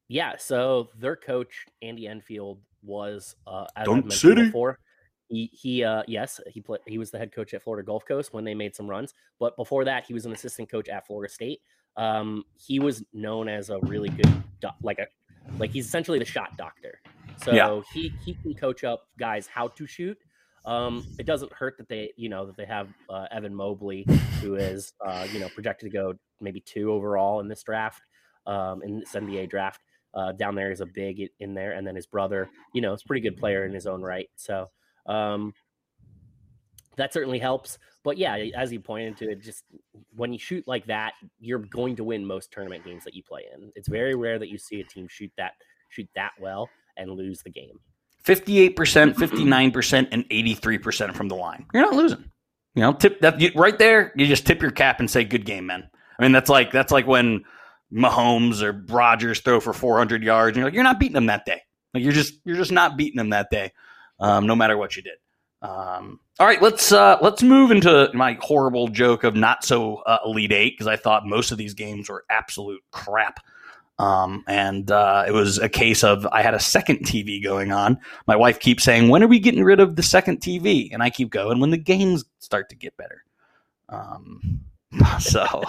[0.09, 4.45] Yeah, so their coach Andy Enfield was uh, as Dunk mentioned City.
[4.47, 4.79] before.
[5.29, 8.35] He he uh yes he played he was the head coach at Florida Gulf Coast
[8.35, 11.33] when they made some runs, but before that he was an assistant coach at Florida
[11.33, 11.61] State.
[11.97, 15.07] Um, he was known as a really good doc- like a
[15.59, 17.01] like he's essentially the shot doctor.
[17.43, 17.81] So Yeah.
[17.95, 20.19] he he can coach up guys how to shoot.
[20.65, 24.07] Um, it doesn't hurt that they you know that they have uh, Evan Mobley
[24.41, 28.03] who is uh, you know projected to go maybe two overall in this draft
[28.47, 29.81] um, in this NBA draft
[30.15, 33.03] uh, down there is a big in there, and then his brother, you know, is
[33.03, 34.29] a pretty good player in his own right.
[34.37, 34.69] So
[35.07, 35.55] um,
[36.97, 37.79] that certainly helps.
[38.05, 39.65] But yeah, as you pointed to, it just
[40.15, 43.43] when you shoot like that, you're going to win most tournament games that you play
[43.55, 43.73] in.
[43.75, 45.53] It's very rare that you see a team shoot that
[45.89, 47.79] shoot that well and lose the game.
[48.25, 48.75] 58%,
[49.15, 51.67] 59%, and 83% from the line.
[51.73, 52.31] You're not losing.
[52.75, 55.45] You know, tip that you, right there, you just tip your cap and say good
[55.45, 55.89] game, man.
[56.19, 57.45] I mean, that's like that's like when
[57.93, 61.45] Mahomes or Rodgers throw for 400 yards and you're like you're not beating them that
[61.45, 61.61] day.
[61.93, 63.73] Like you're just you're just not beating them that day.
[64.19, 65.15] Um, no matter what you did.
[65.63, 70.19] Um, all right, let's uh, let's move into my horrible joke of not so uh,
[70.25, 73.41] elite eight because I thought most of these games were absolute crap.
[73.99, 77.99] Um, and uh, it was a case of I had a second TV going on.
[78.27, 81.11] My wife keeps saying, "When are we getting rid of the second TV?" And I
[81.11, 83.25] keep going, "When the games start to get better."
[83.89, 84.61] Um,
[85.21, 85.63] so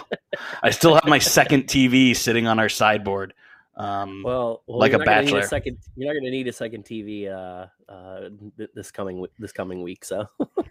[0.64, 3.34] I still have my second TV sitting on our sideboard.
[3.76, 5.48] Um, Well, well Like a not gonna need bachelor.
[5.48, 9.32] second, you're not going to need a second TV uh, uh, th- this coming w-
[9.40, 10.06] this coming week.
[10.06, 10.28] So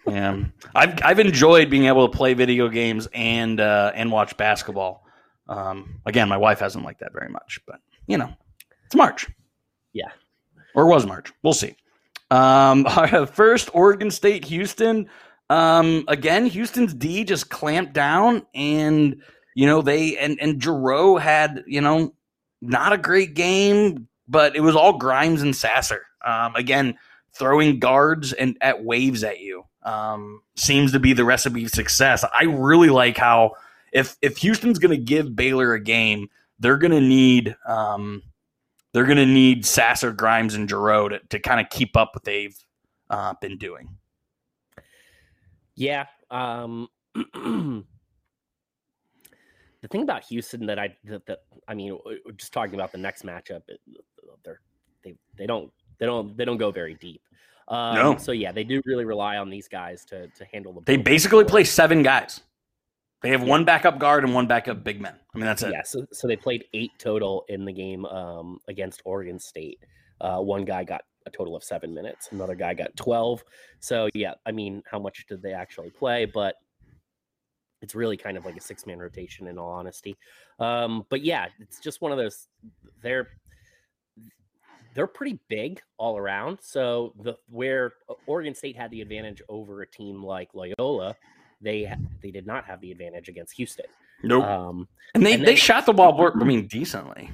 [0.07, 5.05] Yeah, I've I've enjoyed being able to play video games and uh, and watch basketball.
[5.49, 8.33] Um, again, my wife hasn't liked that very much, but you know,
[8.87, 9.29] it's March.
[9.93, 10.11] Yeah.
[10.75, 11.33] or was March.
[11.43, 11.77] We'll see.
[12.31, 12.85] Um,
[13.33, 15.09] first Oregon State, Houston.
[15.51, 19.21] Um, again, Houston's D just clamped down, and
[19.55, 22.15] you know they and and Jarreau had you know
[22.63, 26.07] not a great game, but it was all Grimes and Sasser.
[26.25, 26.97] Um, again,
[27.35, 32.25] throwing guards and at waves at you um, seems to be the recipe of success.
[32.33, 33.53] I really like how
[33.93, 36.29] if if Houston's going to give Baylor a game,
[36.59, 38.23] they're going to need um,
[38.93, 42.25] they're going to need Sasser, Grimes, and Jarreau to, to kind of keep up what
[42.25, 42.57] they've
[43.11, 43.97] uh, been doing.
[45.75, 46.07] Yeah.
[46.31, 47.85] Um, the
[49.91, 51.99] thing about Houston that I that, that I mean,
[52.37, 53.63] just talking about the next matchup,
[54.45, 54.61] they're
[55.03, 57.23] they they don't they don't they don't go very deep.
[57.69, 58.17] Um, No.
[58.17, 60.81] So yeah, they do really rely on these guys to to handle the.
[60.83, 62.41] They basically play seven guys.
[63.23, 63.49] They have Yeah.
[63.49, 65.19] one backup guard and one backup big man.
[65.35, 65.73] I mean, that's it.
[65.73, 69.79] Yeah, so so they played eight total in the game um, against Oregon State.
[70.21, 72.29] Uh, one guy got a total of seven minutes.
[72.33, 73.45] Another guy got twelve.
[73.81, 76.25] So yeah, I mean, how much did they actually play?
[76.25, 76.57] But
[77.81, 80.17] it's really kind of like a six man rotation, in all honesty.
[80.59, 82.49] Um, but yeah, it's just one of those.
[83.03, 83.29] They're
[84.95, 86.59] they're pretty big all around.
[86.61, 87.95] So the where
[88.27, 91.17] Oregon State had the advantage over a team like Loyola,
[91.63, 93.87] they they did not have the advantage against Houston.
[94.23, 94.45] Nope.
[94.45, 97.31] Um, and they, and they then- shot the ball, I mean, decently.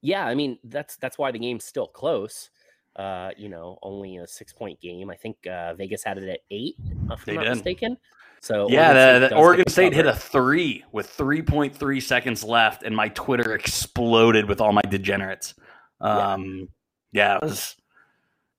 [0.00, 2.50] Yeah, I mean that's that's why the game's still close.
[2.96, 5.10] Uh, you know, only a six point game.
[5.10, 6.74] I think uh, Vegas had it at eight,
[7.10, 7.50] if They I'm not did.
[7.50, 7.96] mistaken.
[8.40, 13.08] So Yeah, the, the Oregon State hit a three with 3.3 seconds left, and my
[13.08, 15.54] Twitter exploded with all my degenerates.
[16.00, 16.32] Yeah.
[16.34, 16.68] Um,
[17.12, 17.74] yeah, it was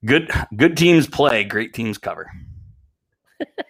[0.06, 0.30] good.
[0.56, 2.30] Good teams play, great teams cover.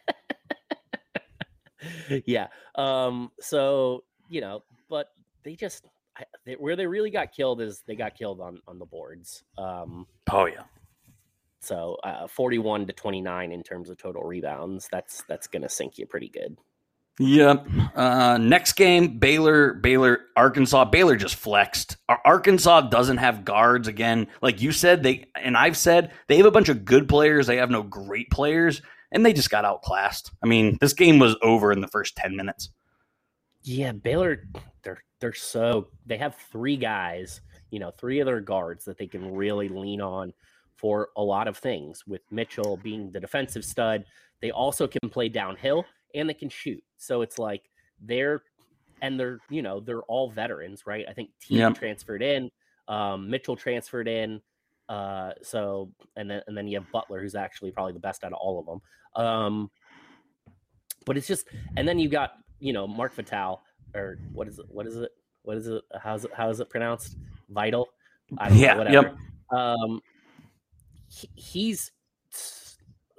[2.26, 2.48] yeah.
[2.76, 3.32] Um.
[3.40, 5.12] So you know, but
[5.44, 5.86] they just
[6.18, 9.44] I- they, where they really got killed is they got killed on on the boards.
[9.58, 10.08] Um.
[10.32, 10.64] Oh yeah.
[11.62, 14.88] So uh, forty one to twenty nine in terms of total rebounds.
[14.92, 16.58] That's that's gonna sink you pretty good.
[17.22, 17.68] Yep.
[17.96, 20.86] Uh, next game, Baylor, Baylor, Arkansas.
[20.86, 21.98] Baylor just flexed.
[22.08, 24.28] Ar- Arkansas doesn't have guards again.
[24.42, 27.46] Like you said, they and I've said they have a bunch of good players.
[27.46, 30.32] They have no great players, and they just got outclassed.
[30.44, 32.70] I mean, this game was over in the first ten minutes.
[33.64, 34.48] Yeah, Baylor,
[34.84, 37.42] they're they're so they have three guys,
[37.72, 40.34] you know, three other guards that they can really lean on
[40.76, 42.06] for a lot of things.
[42.08, 44.06] With Mitchell being the defensive stud,
[44.42, 46.82] they also can play downhill and they can shoot.
[46.98, 47.64] So it's like
[48.02, 48.42] they're
[49.02, 51.06] and they're you know they're all veterans, right?
[51.10, 51.76] I think Teague Yep.
[51.76, 52.50] transferred in,
[52.88, 54.42] um, Mitchell transferred in.
[54.90, 58.34] Uh, so and then and then you have Butler, who's actually probably the best out
[58.34, 58.82] of all of them.
[59.24, 59.72] Um,
[61.06, 61.48] but it's just
[61.78, 63.62] and then you got you know Mark Vital
[63.96, 64.66] or what is it?
[64.68, 65.12] What is it?
[65.44, 65.84] What is it?
[66.02, 66.32] How's it?
[66.36, 67.18] How is it pronounced?
[67.50, 67.88] Vital.
[68.38, 68.74] I don't yeah.
[68.74, 69.18] Know, whatever.
[69.52, 69.60] Yep.
[69.60, 70.02] Um,
[71.08, 71.92] he, he's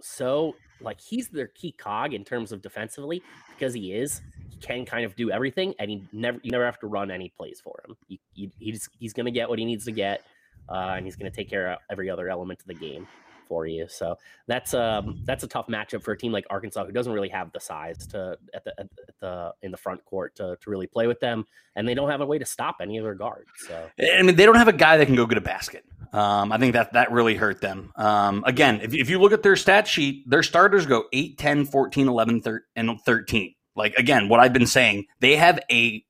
[0.01, 4.85] so like he's their key cog in terms of defensively because he is he can
[4.85, 7.83] kind of do everything and he never you never have to run any plays for
[7.87, 7.97] him.
[8.09, 10.23] You, you, he's he's gonna get what he needs to get,
[10.71, 13.07] uh, and he's gonna take care of every other element of the game
[13.51, 13.87] for you.
[13.89, 17.29] So that's um that's a tough matchup for a team like Arkansas who doesn't really
[17.29, 18.89] have the size to at the, at
[19.21, 21.45] the in the front court to, to really play with them,
[21.77, 23.51] and they don't have a way to stop any of their guards.
[23.67, 25.85] So I mean, they don't have a guy that can go get a basket.
[26.13, 27.93] Um, I think that that really hurt them.
[27.97, 31.67] Um, again, if, if you look at their stat sheet, their starters go 8, 10,
[31.67, 33.55] 14, 11, 13, and 13.
[33.77, 36.05] Like again, what I've been saying, they have a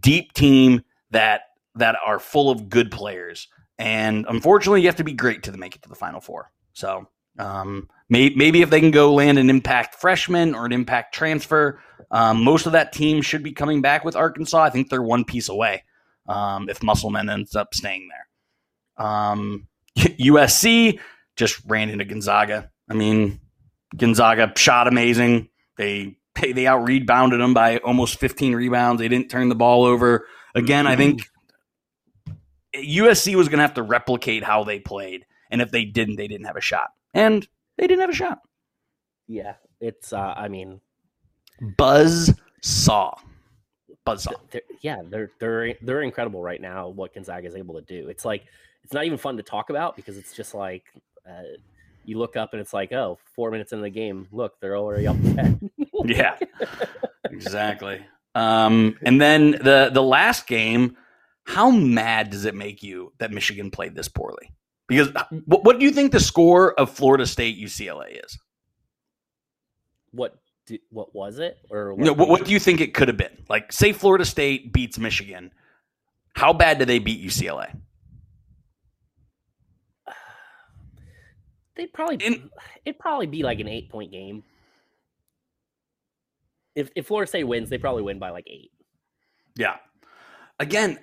[0.00, 1.42] deep team that
[1.74, 3.48] that are full of good players.
[3.82, 6.52] And unfortunately, you have to be great to make it to the Final Four.
[6.72, 7.08] So
[7.40, 11.80] um, may, maybe if they can go land an impact freshman or an impact transfer,
[12.12, 14.62] um, most of that team should be coming back with Arkansas.
[14.62, 15.82] I think they're one piece away
[16.28, 19.04] um, if Musselman ends up staying there.
[19.04, 19.66] Um,
[19.98, 21.00] USC
[21.34, 22.70] just ran into Gonzaga.
[22.88, 23.40] I mean,
[23.96, 25.48] Gonzaga shot amazing.
[25.76, 29.00] They they out rebounded them by almost 15 rebounds.
[29.00, 30.28] They didn't turn the ball over.
[30.54, 31.22] Again, I think
[32.74, 35.26] USC was going to have to replicate how they played.
[35.50, 36.90] And if they didn't, they didn't have a shot.
[37.14, 38.40] And they didn't have a shot.
[39.26, 39.54] Yeah.
[39.80, 40.80] It's, uh, I mean,
[41.76, 43.14] Buzz Saw.
[44.04, 44.32] Buzz Saw.
[44.50, 46.88] They're, yeah, they're they're they're incredible right now.
[46.88, 48.08] What Gonzaga is able to do.
[48.08, 48.44] It's like
[48.82, 50.84] it's not even fun to talk about because it's just like
[51.28, 51.42] uh,
[52.04, 55.06] you look up and it's like, oh, four minutes into the game, look, they're already
[55.06, 55.70] up ten.
[56.04, 56.36] yeah,
[57.24, 58.04] exactly.
[58.34, 60.96] Um, and then the the last game,
[61.44, 64.52] how mad does it make you that Michigan played this poorly?
[64.88, 68.38] Because uh, what, what do you think the score of Florida State UCLA is?
[70.12, 71.58] What do, what was it?
[71.70, 73.44] Or what, no, what, what do you think it could have been?
[73.48, 75.52] Like, say Florida State beats Michigan.
[76.34, 77.74] How bad do they beat UCLA?
[81.74, 82.50] They'd probably In,
[82.84, 84.44] it'd probably be like an eight point game.
[86.74, 88.70] If if Florida State wins, they probably win by like eight.
[89.56, 89.76] Yeah,
[90.58, 90.98] again,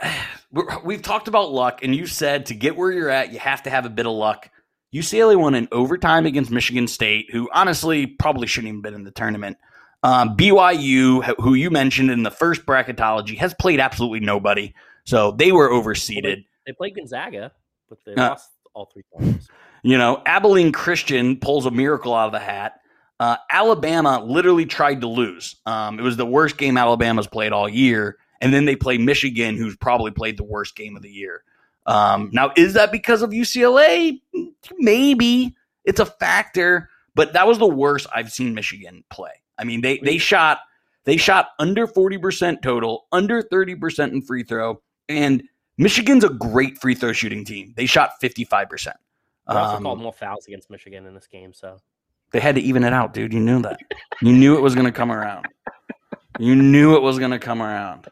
[0.84, 3.70] we've talked about luck, and you said to get where you're at, you have to
[3.70, 4.50] have a bit of luck.
[4.94, 9.12] UCLA won in overtime against Michigan State, who honestly probably shouldn't even been in the
[9.12, 9.58] tournament.
[10.02, 15.52] Um, BYU, who you mentioned in the first bracketology, has played absolutely nobody, so they
[15.52, 16.24] were overseeded.
[16.24, 17.52] Well, they, they, played Gonzaga,
[17.88, 19.48] but they uh, lost all three times.
[19.84, 22.80] You know, Abilene Christian pulls a miracle out of the hat.
[23.20, 25.58] Uh, Alabama literally tried to lose.
[25.66, 29.58] Um, it was the worst game Alabama's played all year and then they play Michigan,
[29.58, 31.44] who's probably played the worst game of the year.
[31.86, 34.22] Um, now, is that because of UCLA?
[34.78, 39.32] Maybe it's a factor, but that was the worst I've seen Michigan play.
[39.58, 40.60] I mean, they they shot
[41.06, 45.44] they shot under forty percent total, under thirty percent in free throw, and
[45.78, 47.74] Michigan's a great free throw shooting team.
[47.76, 48.98] They shot fifty five percent.
[49.48, 51.80] Also um, called more fouls against Michigan in this game, so
[52.32, 53.34] they had to even it out, dude.
[53.34, 53.80] You knew that.
[54.22, 55.48] you knew it was going to come around.
[56.40, 58.08] You knew it was going to come around.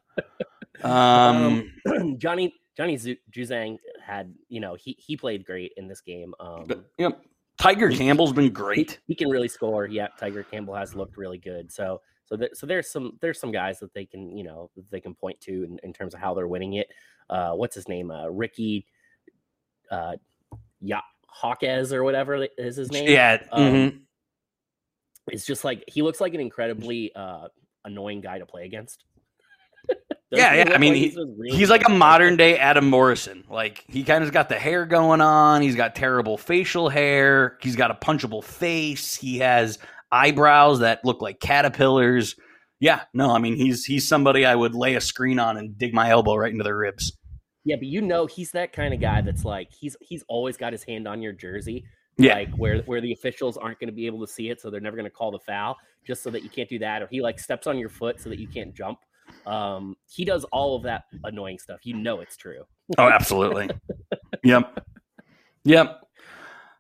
[0.84, 2.98] Um, um Johnny Johnny
[3.32, 6.34] Juzang had you know he he played great in this game.
[6.40, 7.20] Um, but, yep.
[7.58, 9.00] Tiger Campbell's been great.
[9.08, 9.88] He, he, can really score.
[9.88, 11.72] Yeah, Tiger Campbell has looked really good.
[11.72, 15.00] So so there, so there's some there's some guys that they can you know they
[15.00, 16.88] can point to in, in terms of how they're winning it.
[17.30, 18.12] Uh, what's his name?
[18.12, 18.86] Uh, Ricky.
[19.90, 20.18] Uh,
[20.82, 23.10] yeah, Hawkes or whatever is his name.
[23.10, 23.42] Yeah.
[23.52, 23.98] Um, mm-hmm.
[25.30, 27.48] It's just like he looks like an incredibly uh,
[27.88, 29.04] annoying guy to play against
[30.32, 30.74] yeah, yeah.
[30.74, 31.10] I mean, like he,
[31.48, 33.46] he's, he's like a modern day Adam Morrison.
[33.50, 35.62] Like he kind of got the hair going on.
[35.62, 37.58] He's got terrible facial hair.
[37.62, 39.16] He's got a punchable face.
[39.16, 39.80] He has
[40.12, 42.36] eyebrows that look like caterpillars.
[42.80, 45.94] Yeah, no, I mean he's he's somebody I would lay a screen on and dig
[45.94, 47.18] my elbow right into their ribs.
[47.64, 50.74] Yeah, but you know he's that kind of guy that's like he's he's always got
[50.74, 51.86] his hand on your jersey.
[52.18, 52.34] Yeah.
[52.34, 54.82] Like where where the officials aren't going to be able to see it, so they're
[54.82, 57.02] never going to call the foul, just so that you can't do that.
[57.02, 59.00] Or he like steps on your foot so that you can't jump.
[59.46, 61.82] Um, he does all of that annoying stuff.
[61.84, 62.64] You know it's true.
[62.98, 63.70] oh, absolutely.
[64.44, 64.86] yep.
[65.64, 66.08] Yep.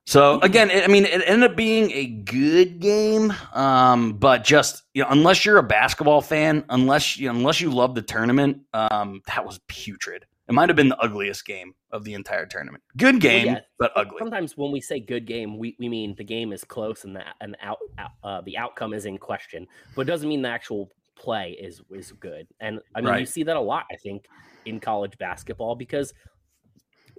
[0.07, 4.83] So again, it, I mean, it ended up being a good game, um, but just
[4.93, 9.21] you know, unless you're a basketball fan, unless you unless you love the tournament, um,
[9.27, 10.25] that was putrid.
[10.47, 12.83] It might have been the ugliest game of the entire tournament.
[12.95, 13.61] Good game, well, yeah.
[13.77, 14.19] but ugly.
[14.19, 17.23] Sometimes when we say good game, we, we mean the game is close and the
[17.41, 20.89] and out, out uh, the outcome is in question, but it doesn't mean the actual
[21.15, 22.47] play is is good.
[22.61, 23.19] And I mean, right.
[23.19, 24.25] you see that a lot, I think,
[24.65, 26.13] in college basketball because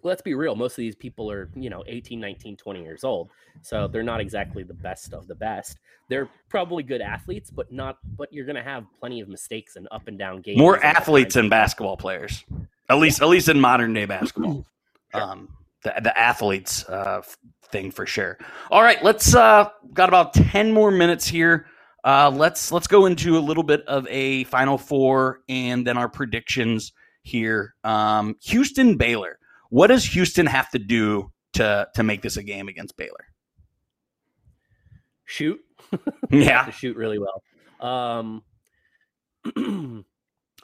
[0.04, 3.30] let's be real most of these people are you know 18 19 20 years old
[3.62, 7.98] so they're not exactly the best of the best they're probably good athletes but not
[8.16, 11.34] but you're going to have plenty of mistakes and up and down games More athletes
[11.34, 12.44] than basketball players,
[12.88, 14.66] at least at least in modern day basketball.
[15.12, 15.22] Sure.
[15.22, 15.48] Um,
[15.82, 17.22] the the athletes uh,
[17.70, 18.38] thing for sure.
[18.70, 21.66] All right, let's uh, got about ten more minutes here.
[22.04, 26.08] Uh, let's let's go into a little bit of a final four and then our
[26.08, 27.74] predictions here.
[27.84, 29.38] Um, Houston Baylor.
[29.70, 33.26] What does Houston have to do to to make this a game against Baylor?
[35.28, 35.60] shoot
[36.30, 37.42] Yeah, to shoot really well
[37.80, 38.42] um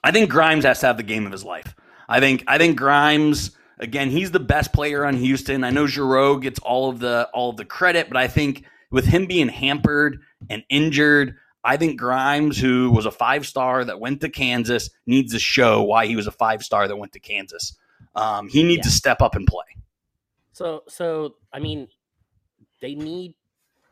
[0.03, 1.75] I think Grimes has to have the game of his life.
[2.09, 4.11] I think I think Grimes again.
[4.11, 5.65] He's the best player on Houston.
[5.65, 9.05] I know Jarreau gets all of the all of the credit, but I think with
[9.07, 14.21] him being hampered and injured, I think Grimes, who was a five star that went
[14.21, 17.77] to Kansas, needs to show why he was a five star that went to Kansas.
[18.15, 18.83] Um, he needs Yeah.
[18.85, 19.65] to step up and play.
[20.53, 21.89] So, so I mean,
[22.81, 23.35] they need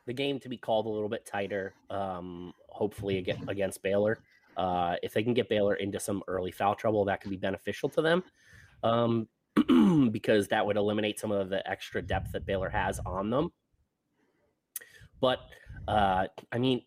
[0.06, 1.74] the game to be called a little bit tighter.
[1.90, 4.18] Um, hopefully against, against Baylor,
[4.56, 7.88] uh, if they can get Baylor into some early foul trouble, that could be beneficial
[7.90, 8.22] to them,
[8.82, 9.28] um,
[10.10, 13.50] because that would eliminate some of the extra depth that Baylor has on them.
[15.20, 15.38] But
[15.88, 16.82] uh, I mean,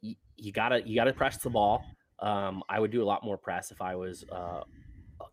[0.00, 1.84] you, you gotta you gotta press the ball.
[2.18, 4.62] Um, I would do a lot more press if I was uh,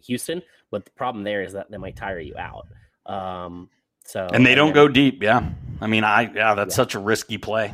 [0.06, 2.68] Houston, but the problem there is that they might tire you out.
[3.06, 3.70] Um,
[4.06, 5.22] so And they don't go deep.
[5.24, 5.50] Yeah,
[5.80, 6.76] I mean, I yeah, that's Yeah.
[6.76, 7.74] such a risky play.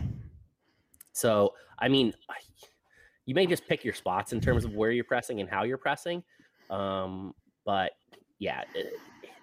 [1.13, 2.13] So I mean,
[3.27, 5.77] you may just pick your spots in terms of where you're pressing and how you're
[5.77, 6.23] pressing.
[6.71, 7.33] Um,
[7.65, 7.91] but
[8.39, 8.93] yeah, it,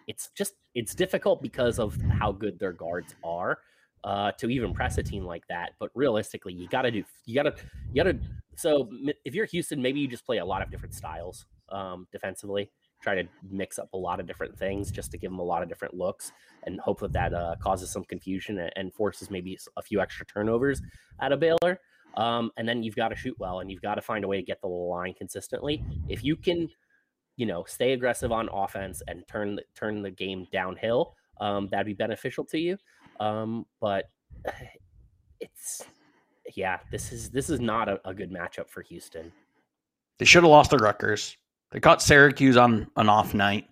[0.09, 3.59] it's just it's difficult because of how good their guards are
[4.03, 5.73] uh, to even press a team like that.
[5.79, 7.55] But realistically, you got to do you got to
[7.93, 8.19] you got to.
[8.57, 8.89] So
[9.25, 12.71] if you're Houston, maybe you just play a lot of different styles um, defensively.
[13.03, 15.63] Try to mix up a lot of different things just to give them a lot
[15.63, 16.33] of different looks,
[16.63, 20.25] and hope that that uh, causes some confusion and- and forces maybe a few extra
[20.25, 20.81] turnovers
[21.21, 21.79] out of Baylor.
[22.17, 24.37] Um, and then you've got to shoot well, and you've got to find a way
[24.37, 25.83] to get the line consistently.
[26.09, 26.69] If you can,
[27.37, 31.87] you know, stay aggressive on offense and turn the, turn the game downhill, um, that'd
[31.87, 32.79] be beneficial to you.
[33.21, 34.11] Um, but
[35.41, 35.83] it's
[36.55, 39.33] yeah, this is this is not a, a good matchup for Houston.
[40.19, 41.37] They should have lost to Rutgers.
[41.71, 43.69] They caught Syracuse on an off night,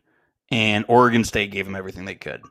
[0.51, 2.43] and Oregon State gave them everything they could.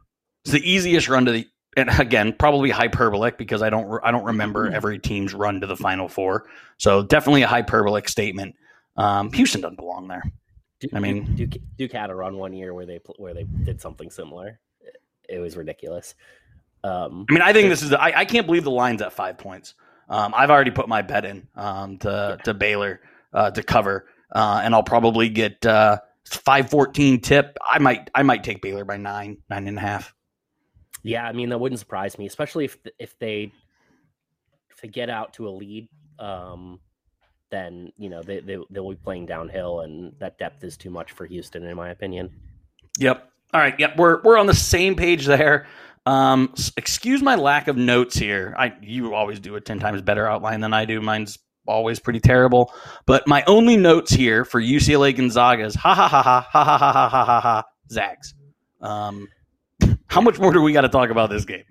[0.45, 1.47] It's the easiest run to the,
[1.77, 5.67] and again, probably hyperbolic because I don't re- I don't remember every team's run to
[5.67, 6.45] the Final Four.
[6.77, 8.55] So definitely a hyperbolic statement.
[8.97, 10.23] Um, Houston doesn't belong there.
[10.79, 13.79] Duke, I mean- Duke, Duke had a run one year where they where they did
[13.81, 14.59] something similar.
[14.81, 14.97] It,
[15.29, 16.15] it was ridiculous.
[16.83, 17.93] Um, I mean, I think this is.
[17.93, 19.75] I, I can't believe the line's at five points.
[20.09, 22.43] Um, I've already put my bet in um, to Yeah.
[22.43, 23.01] to Baylor
[23.33, 27.55] uh, to cover, uh, and I'll probably get uh, five fourteen tip.
[27.65, 30.13] I might I might take Baylor by nine nine and a half.
[31.03, 33.51] Yeah, I mean that wouldn't surprise me, especially if if they
[34.69, 35.89] if they get out to a lead,
[36.19, 36.79] um,
[37.49, 41.11] then you know they they they'll be playing downhill, and that depth is too much
[41.11, 42.29] for Houston, in my opinion.
[42.99, 43.29] Yep.
[43.53, 43.77] All right.
[43.79, 43.97] Yep.
[43.97, 45.67] We're we're on the same page there.
[46.05, 48.55] Um, excuse my lack of notes here.
[48.57, 51.01] I you always do a ten times better outline than I do.
[51.01, 51.37] Mine's
[51.67, 52.73] always pretty terrible.
[53.05, 56.77] But my only notes here for UCLA Gonzaga is ha ha ha ha ha ha
[56.77, 58.33] ha ha ha ha Zags.
[58.81, 59.27] Um,
[60.11, 61.63] how much more do we got to talk about this game?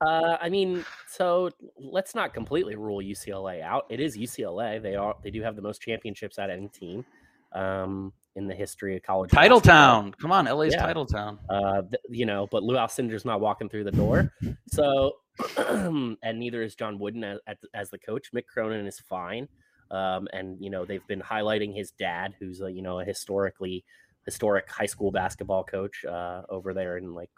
[0.00, 3.84] Uh, I mean, so let's not completely rule UCLA out.
[3.90, 4.82] It is UCLA.
[4.82, 7.04] They are they do have the most championships at any team
[7.52, 9.30] um, in the history of college.
[9.30, 10.02] Title basketball.
[10.02, 10.14] Town.
[10.20, 10.82] Come on, LA's Yeah.
[10.82, 11.38] Title Town.
[11.48, 14.32] uh, th- you know, but Lou Alcindor's not walking through the door.
[14.72, 15.12] So,
[15.58, 18.32] and neither is John Wooden as, as, as the coach.
[18.34, 19.46] Mick Cronin is fine.
[19.90, 23.84] Um, and, you know, they've been highlighting his dad, who's a, you know, a historically
[24.24, 27.30] historic high school basketball coach uh, over there in like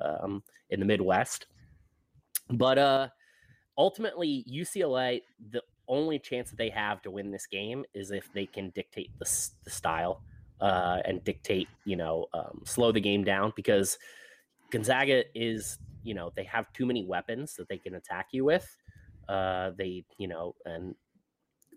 [0.00, 1.46] um, in the Midwest.
[2.50, 3.08] But uh,
[3.76, 8.46] ultimately, UCLA, the only chance that they have to win this game is if they
[8.46, 10.22] can dictate the, the style
[10.60, 13.98] uh, and dictate, you know, um, slow the game down because
[14.70, 18.76] Gonzaga is, you know, they have too many weapons that they can attack you with.
[19.28, 20.94] Uh, they, you know, and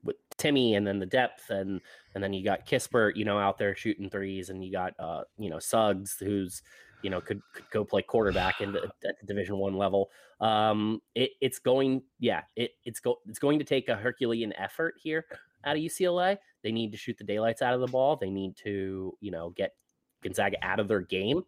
[0.04, 1.82] with Timme and then the depth and
[2.16, 5.24] and then you got Kispert, you know, out there shooting threes, and you got uh,
[5.38, 6.62] you know, Suggs who's
[7.02, 10.10] you know could, could go play quarterback in the, at the Division One level.
[10.42, 14.96] Um, it, it's going, yeah, it, it's go it's going to take a Herculean effort
[15.02, 15.26] here
[15.66, 16.38] out of UCLA.
[16.64, 18.16] They need to shoot the daylights out of the ball.
[18.16, 19.76] They need to, you know, get
[20.24, 21.44] Gonzaga out of their game,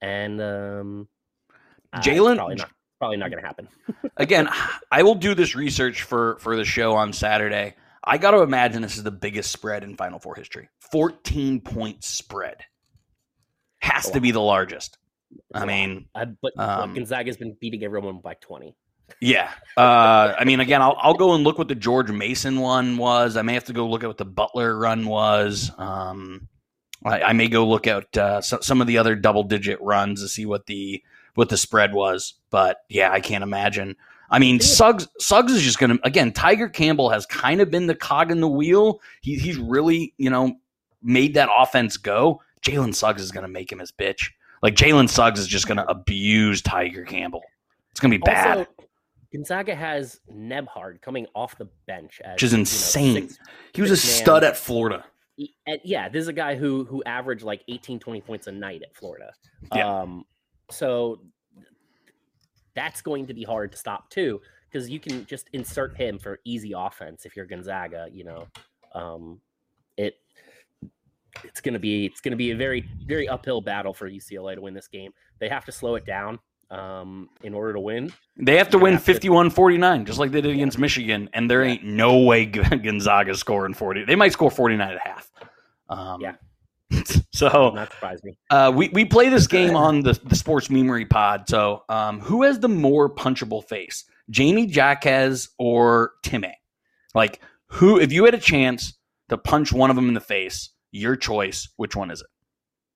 [0.00, 1.08] and um,
[1.92, 3.68] uh, Jalen- probably not probably not going to happen.
[4.16, 4.48] Again,
[4.90, 7.74] I will do this research for for the show on Saturday.
[8.02, 10.68] I got to imagine this is the biggest spread in Final Four history.
[10.90, 12.64] 14 point spread.
[13.80, 14.98] Has to be the largest.
[15.54, 18.74] I mean, Uh, but um, Gonzaga's been beating everyone by 20.
[19.20, 19.50] Yeah.
[19.76, 23.36] Uh, I mean, again, I'll, I'll go and look what the George Mason one was.
[23.36, 25.70] I may have to go look at what the Butler run was.
[25.78, 26.48] Um,
[27.04, 30.22] I, I may go look at uh, so, some of the other double digit runs
[30.22, 31.02] to see what the
[31.34, 32.34] what the spread was.
[32.50, 33.96] But yeah, I can't imagine.
[34.30, 36.32] I mean, Suggs Suggs is just going to again.
[36.32, 39.00] Tiger Campbell has kind of been the cog in the wheel.
[39.22, 40.56] He, he's really you know
[41.02, 42.42] made that offense go.
[42.62, 44.30] Jalen Suggs is going to make him his bitch.
[44.62, 47.42] Like Jalen Suggs is just going to abuse Tiger Campbell.
[47.90, 48.58] It's going to be bad.
[48.58, 48.70] Also,
[49.32, 53.28] Gonzaga has Nembhard coming off the bench, as, Which is you know, insane.
[53.28, 53.38] six-
[53.74, 53.98] He was a man.
[54.22, 55.04] stud at Florida.
[55.36, 58.52] he- and yeah, this is a guy who who averaged like 18, 20 points a
[58.52, 59.32] night at Florida.
[59.74, 60.00] Yeah.
[60.02, 60.24] Um,
[60.70, 61.20] so
[62.74, 64.40] that's going to be hard to stop too,
[64.70, 68.08] because you can just insert him for easy offense if you're Gonzaga.
[68.12, 68.46] You know,
[68.94, 69.40] um,
[69.96, 70.14] it
[71.44, 74.74] it's gonna be it's gonna be a very very uphill battle for UCLA to win
[74.74, 75.12] this game.
[75.38, 76.38] They have to slow it down
[76.70, 78.12] um, in order to win.
[78.36, 81.28] They have to You win have 51 49, just like they did against Michigan.
[81.32, 81.72] And there Yeah.
[81.72, 82.46] ain't no way
[82.84, 84.04] Gonzaga scoring 40.
[84.04, 85.30] They might score 49 and a half.
[85.88, 86.34] Um, Yeah.
[87.32, 88.36] so Not surprise me.
[88.50, 91.48] uh, we, we play this game on the, the Sports Memery Pod.
[91.48, 96.52] So um, who has the more punchable face, Jamie Jaquez or Timme?
[97.14, 98.94] Like, who, if you had a chance
[99.28, 102.26] to punch one of them in the face, your choice, which one is it?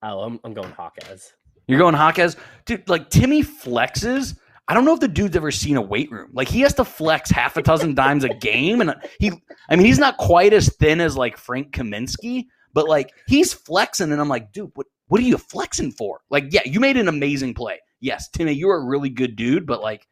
[0.02, 1.32] Oh, I'm, I'm going Hawkeyes.
[1.66, 2.36] You're going Hawkes?
[2.66, 4.36] Dude, like Timme flexes.
[4.68, 6.30] I don't know if the dude's ever seen a weight room.
[6.32, 8.80] Like he has to flex half a dozen times a game.
[8.80, 9.32] And he
[9.68, 14.10] I mean, he's not quite as thin as like Frank Kaminsky, but like he's flexing,
[14.12, 16.20] and I'm like, dude, what what are you flexing for?
[16.30, 17.78] Like, yeah, you made an amazing play.
[18.00, 20.06] Yes, Timme, you're a really good dude, but like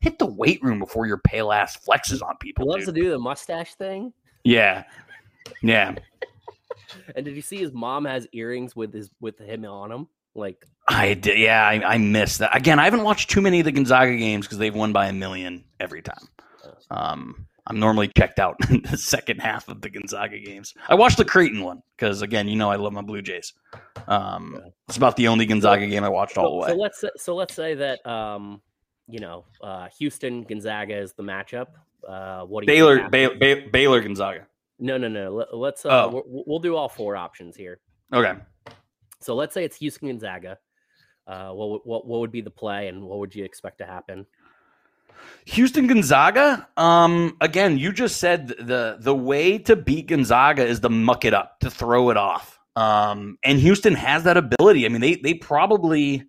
[0.00, 2.66] hit the weight room before your pale ass flexes on He people.
[2.68, 2.94] loves dude.
[2.94, 4.12] to do the mustache thing.
[4.44, 4.84] Yeah.
[5.62, 5.94] Yeah.
[7.14, 10.08] And did you see his mom has earrings with his with him on them?
[10.34, 11.38] Like I did.
[11.38, 12.54] Yeah, I, I missed that.
[12.56, 15.12] Again, I haven't watched too many of the Gonzaga games because they've won by a
[15.12, 16.28] million every time.
[16.90, 20.74] Um, I'm normally checked out in the second half of the Gonzaga games.
[20.88, 23.52] I watched the Creighton one because, again, you know I love my Blue Jays.
[24.06, 26.68] Um, it's about the only Gonzaga game I watched all the way.
[26.68, 28.60] so let's say- so let's say that um
[29.08, 31.66] you know uh Houston Gonzaga is the matchup.
[32.06, 33.26] Uh, what do you Baylor, think Bay.
[33.34, 34.46] Bay, Baylor, Gonzaga.
[34.78, 35.34] No, no, no.
[35.34, 36.22] Let, let's uh, Oh.
[36.26, 37.80] we'll, we'll do all four options here.
[38.12, 38.34] Okay.
[39.20, 40.58] So let's say it's Houston Gonzaga.
[41.26, 43.86] Uh, what would- what what would be the play, and what would you expect to
[43.86, 44.24] happen?
[45.46, 46.68] Houston Gonzaga.
[46.76, 51.34] Um, again, you just said the the way to beat Gonzaga is to muck it
[51.34, 52.58] up, to throw it off.
[52.76, 54.86] Um, and Houston has that ability.
[54.86, 56.24] I mean, they they probably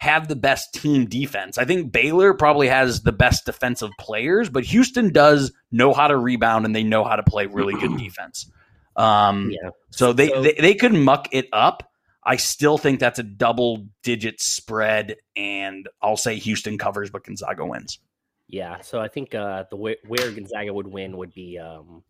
[0.00, 1.58] have the best team defense.
[1.58, 6.16] I think Baylor probably has the best defensive players, but Houston does know how to
[6.16, 8.50] rebound and they know how to play really good defense.
[8.96, 9.70] Um, Yeah.
[9.90, 11.84] so they, So- they they could muck it up.
[12.24, 17.64] I still think that's a double digit spread, and I'll say Houston covers, but Gonzaga
[17.64, 17.98] wins.
[18.46, 22.02] Yeah, so I think uh, the way, where Gonzaga would win would be um,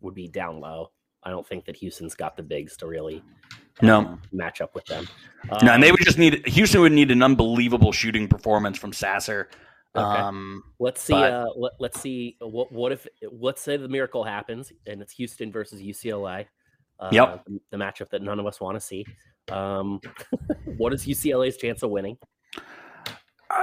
[0.00, 0.90] would be down low.
[1.28, 3.22] I don't think that Houston's got the bigs to really
[3.82, 3.98] No.
[3.98, 5.06] um, match up with them.
[5.62, 8.94] No, and they Um, would just need Houston would need an unbelievable shooting performance from
[8.94, 9.50] Sasser.
[9.94, 10.04] Okay.
[10.20, 11.12] Um, let's see.
[11.12, 12.36] but- Uh, let, let's see.
[12.40, 16.46] What what if let's say the miracle happens and it's Houston versus UCLA.
[16.98, 17.44] Uh, Yep.
[17.44, 19.04] The, the matchup that none of us want to see.
[19.50, 20.00] Um,
[20.78, 22.16] what is UCLA's chance of winning?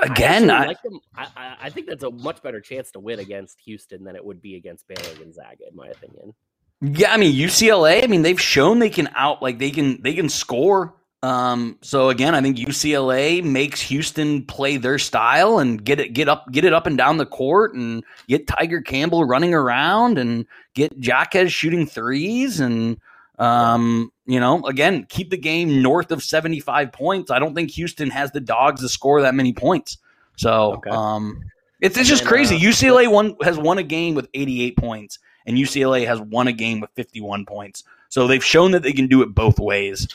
[0.03, 0.77] again, I, I, like
[1.15, 4.41] I, I think that's a much better chance to win against Houston than it would
[4.41, 6.33] be against Baylor Gonzaga, in my opinion.
[6.81, 8.03] Yeah, I mean UCLA.
[8.03, 10.93] I mean they've shown they can out like they can they can score.
[11.23, 16.29] Um, so again, I think UCLA makes Houston play their style and get it get
[16.29, 20.45] up get it up and down the court and get Tiger Campbell running around and
[20.75, 22.97] get Jaquez shooting threes and
[23.39, 27.31] um, you know, again, keep the game north of 75 points.
[27.31, 29.97] I don't think Houston has the dogs to score that many points.
[30.37, 30.89] So, Okay.
[30.89, 31.41] um,
[31.81, 32.55] it's, it's just then, crazy.
[32.55, 36.53] uh, UCLA won has won a game with 88 points, and UCLA has won a
[36.53, 37.83] game with 51 points.
[38.09, 40.07] So they've shown that they can do it both ways.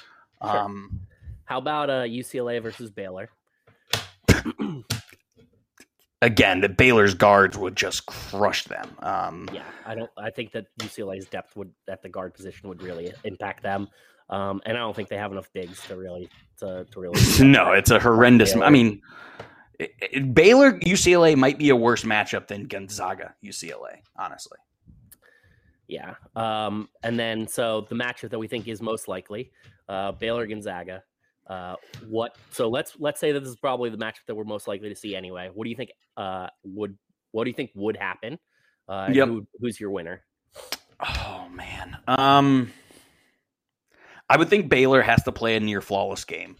[0.42, 0.58] Sure.
[0.58, 1.00] Um,
[1.44, 3.28] How about uh, UCLA versus Baylor?
[6.22, 8.88] again, the Baylor's guards would just crush them.
[9.00, 10.10] Um, Yeah, I don't.
[10.16, 13.88] I think that UCLA's depth would at the guard position would really impact them,
[14.28, 16.28] um, and I don't think they have enough bigs to really
[16.58, 17.20] to, to really.
[17.44, 18.52] no, it's a horrendous.
[18.54, 18.66] Baylor.
[18.66, 19.02] I mean,
[19.78, 23.98] it, it- Baylor UCLA might be a worse matchup than Gonzaga UCLA.
[24.16, 24.58] Honestly,
[25.90, 29.50] Yeah, um, and then so the matchup that we think is most likely,
[29.88, 31.02] uh, Baylor Gonzaga.
[31.48, 31.74] Uh,
[32.08, 32.36] what?
[32.52, 34.94] So let's let's say that this is probably the matchup that we're most likely to
[34.94, 35.50] see anyway.
[35.52, 35.90] What do you think?
[36.16, 36.96] Uh, would
[37.32, 38.38] what do you think would happen?
[38.88, 39.28] Uh, Yep.
[39.28, 40.22] who, who's your winner?
[41.04, 42.72] oh man, um,
[44.28, 46.56] I would think Baylor has to play a near flawless game.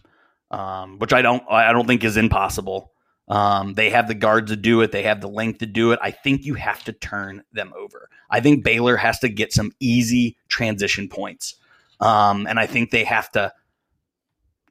[0.49, 2.91] um, which I don't I don't think is impossible.
[3.27, 4.91] Um, they have the guards to do it.
[4.91, 5.99] They have the length to do it.
[6.01, 8.09] I think you have to turn them over.
[8.29, 11.55] I think Baylor has to get some easy transition points.
[11.99, 13.53] Um, and I think they have to,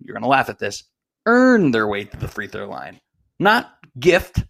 [0.01, 0.85] you're going to laugh at this,
[1.27, 3.01] earn their way to the free throw line.
[3.39, 4.45] Not gift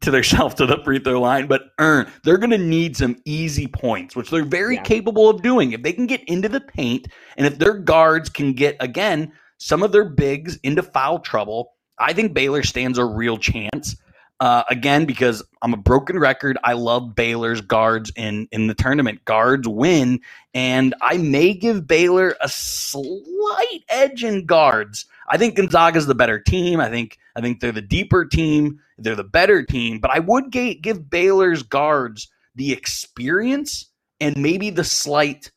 [0.00, 2.10] to themselves to the free throw line, but earn.
[2.24, 4.82] They're going to need some easy points, which they're very yeah.
[4.82, 5.72] capable of doing.
[5.72, 9.82] If they can get into the paint and if their guards can get, again, some
[9.82, 13.96] of their bigs into foul trouble, I think Baylor stands a real chance.
[14.38, 19.24] Uh, again, because I'm a broken record, I love Baylor's guards in in the tournament.
[19.24, 20.20] Guards win,
[20.52, 25.06] and I may give Baylor a slight edge in guards.
[25.28, 26.80] I think Gonzaga's the better team.
[26.80, 28.80] I think I think they're the deeper team.
[28.98, 30.00] They're the better team.
[30.00, 33.86] But I would give Baylor's guards the experience
[34.20, 35.50] and maybe the slight.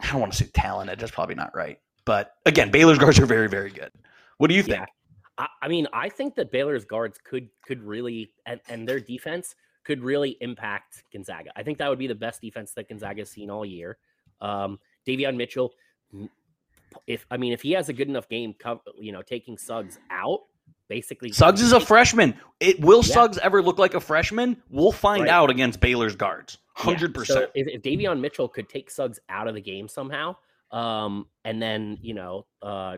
[0.00, 0.96] I don't want to say talent.
[0.98, 1.78] That's probably not right.
[2.04, 3.90] But again, Baylor's guards are very, very good.
[4.40, 4.78] What do you think?
[5.38, 5.46] Yeah.
[5.60, 10.02] I, mean, I think that Baylor's guards could could really and, and their defense could
[10.02, 11.50] really impact Gonzaga.
[11.56, 13.98] I think that would be the best defense that Gonzaga has seen all year.
[14.40, 15.74] Um, Davion Mitchell,
[17.06, 18.54] if I mean, if he has a good enough game,
[18.98, 20.40] you know, taking Suggs out,
[20.88, 21.32] basically.
[21.32, 22.34] Suggs is a freshman.
[22.60, 23.12] It will yeah.
[23.12, 24.56] Suggs ever look like a freshman?
[24.70, 25.30] We'll find right.
[25.30, 26.56] out against Baylor's guards.
[26.72, 27.18] Hundred yeah.
[27.18, 27.38] percent.
[27.40, 30.36] So if, if Davion Mitchell could take Suggs out of the game somehow,
[30.70, 32.96] um, and then you know, uh,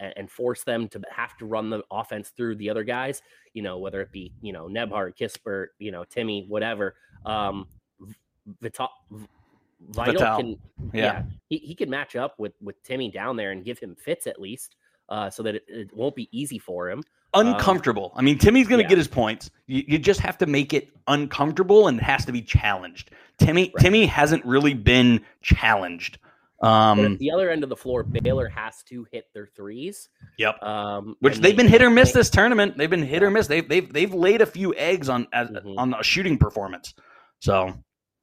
[0.00, 3.22] and, and, force them to have to run the offense through the other guys,
[3.54, 6.94] you know, whether it be, you know, Nembhard, Kispert, you know, Timme, whatever.
[7.24, 7.66] Um,
[8.60, 8.88] Vital,
[9.80, 10.36] Vital, Vital.
[10.36, 10.48] can,
[10.92, 13.94] yeah, yeah he, he can match up with, with Timme down there and give him
[13.96, 14.76] fits at least.
[15.08, 17.02] Uh, so that it, it, won't be easy for him.
[17.32, 18.12] Uncomfortable.
[18.14, 18.88] Um, I mean, Timme's going to yeah.
[18.88, 19.50] get his points.
[19.66, 23.10] You, you, just have to make it uncomfortable and it has to be challenged.
[23.38, 23.72] Timme right.
[23.74, 26.18] Timme hasn't really been challenged.
[26.60, 30.08] Um, at the other end of the floor, Baylor has to hit their threes.
[30.38, 30.62] Yep.
[30.62, 32.76] Um, Which they've been hit or miss this tournament.
[32.76, 33.46] They've been hit or miss.
[33.46, 35.78] They've they've they've laid a few eggs on as, mm-hmm.
[35.78, 36.94] on a shooting performance.
[37.38, 37.74] So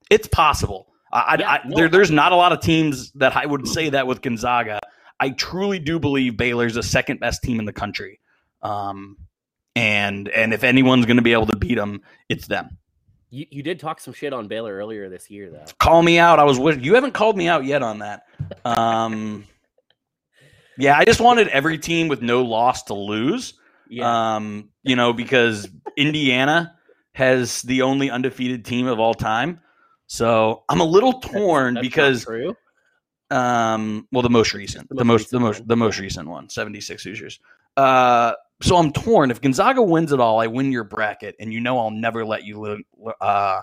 [0.10, 0.88] it's possible.
[1.14, 3.90] I, yeah, I, no, there, there's not a lot of teams that I would say
[3.92, 4.82] that with Gonzaga.
[5.18, 8.20] I truly do believe Baylor's the second best team in the country.
[8.62, 9.18] Um,
[9.76, 12.78] and and if anyone's going to be able to beat them, it's them.
[13.30, 15.66] You, you did talk some shit on Baylor earlier this year, though.
[15.80, 16.40] Call me out.
[16.40, 16.94] I was with you.
[16.96, 18.24] Haven't called me out yet on that.
[18.64, 19.46] Um,
[20.78, 23.56] yeah, I just wanted every team with no loss to lose.
[23.90, 24.36] Yeah.
[24.36, 25.68] Um, you know, because
[25.98, 26.76] Indiana
[27.14, 29.62] has the only undefeated team of all time.
[30.08, 32.56] So I'm a little torn that's, that's because true.
[33.32, 37.04] Um, well, the most recent, the, the most, the most, the most recent one, 76
[37.04, 37.40] Hoosiers.
[37.78, 39.32] Uh, so I'm torn.
[39.32, 42.44] If Gonzaga wins it all, I win your bracket, and you know I'll never let
[42.44, 42.80] you live.
[43.20, 43.62] Uh,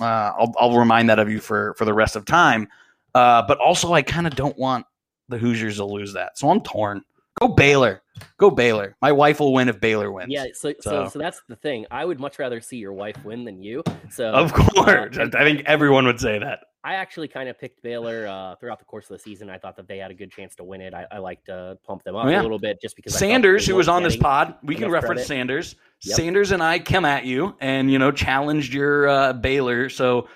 [0.00, 2.68] uh, I'll, I'll remind that of you for for the rest of time.
[3.14, 4.86] Uh, but also, I kind of don't want
[5.28, 7.02] the Hoosiers to lose that, so I'm torn.
[7.40, 8.02] Go Baylor.
[8.38, 8.96] Go Baylor.
[9.02, 10.30] My wife will win if Baylor wins.
[10.30, 11.86] Yeah, so, so so, so that's the thing.
[11.90, 13.82] I would much rather see your wife win than you.
[14.10, 16.60] So of course, uh, I think everyone would say that.
[16.84, 19.48] I actually kind of picked Baylor uh, throughout the course of the season.
[19.48, 20.92] I thought that they had a good chance to win it.
[20.92, 22.40] I, I like to pump them up oh, yeah.
[22.40, 25.26] a little bit just because Sanders, who was on this pod, we can reference credit.
[25.26, 25.76] Sanders.
[26.02, 26.16] Yep.
[26.16, 29.88] Sanders and I come at you and you know challenged your uh, Baylor.
[29.88, 30.28] So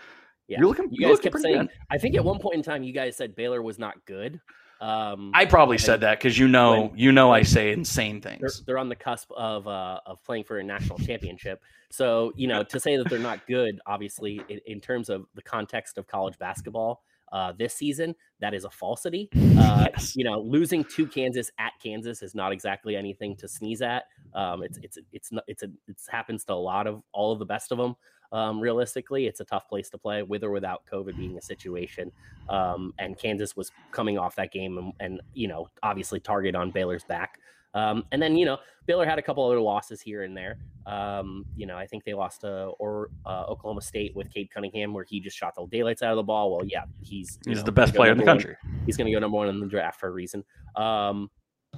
[0.46, 0.60] yeah.
[0.60, 0.88] you're looking.
[0.92, 1.62] You guys kept saying.
[1.62, 1.70] Good.
[1.90, 4.40] I think at one point in time, you guys said Baylor was not good.
[4.80, 8.40] Um, I probably said that because you know, when, you know, I say insane things.
[8.40, 11.62] They're, they're on the cusp of uh, of playing for a national championship.
[11.90, 15.42] So you know, to say that they're not good, obviously, in, in terms of the
[15.42, 17.02] context of college basketball,
[17.32, 18.14] uh, this season.
[18.40, 19.28] That is a falsity.
[19.34, 20.14] Uh, yes.
[20.14, 24.04] You know, losing to Kansas at Kansas is not exactly anything to sneeze at.
[24.34, 27.38] Um, it's it's it's not it's a it happens to a lot of all of
[27.38, 27.96] the best of them.
[28.32, 32.12] Um, realistically, it's a tough place to play with or without COVID being a situation.
[32.48, 36.70] Um, and Kansas was coming off that game and, and you know obviously target on
[36.70, 37.38] Baylor's back.
[37.76, 38.56] Um, and then, you know,
[38.86, 40.56] Baylor had a couple other losses here and there.
[40.86, 44.94] Um, you know, I think they lost to or uh, Oklahoma State with Cade Cunningham,
[44.94, 46.56] where he just shot the daylights out of the ball.
[46.56, 48.56] Well, yeah, he's he's know, the best player in the country.
[48.62, 48.82] One.
[48.86, 50.42] He's going to go number one in the draft for a reason.
[50.74, 51.30] Um,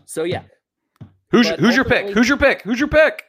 [0.05, 0.43] so yeah,
[1.31, 2.11] who's who's your pick?
[2.11, 2.63] Who's your pick?
[2.63, 3.25] Who's your pick?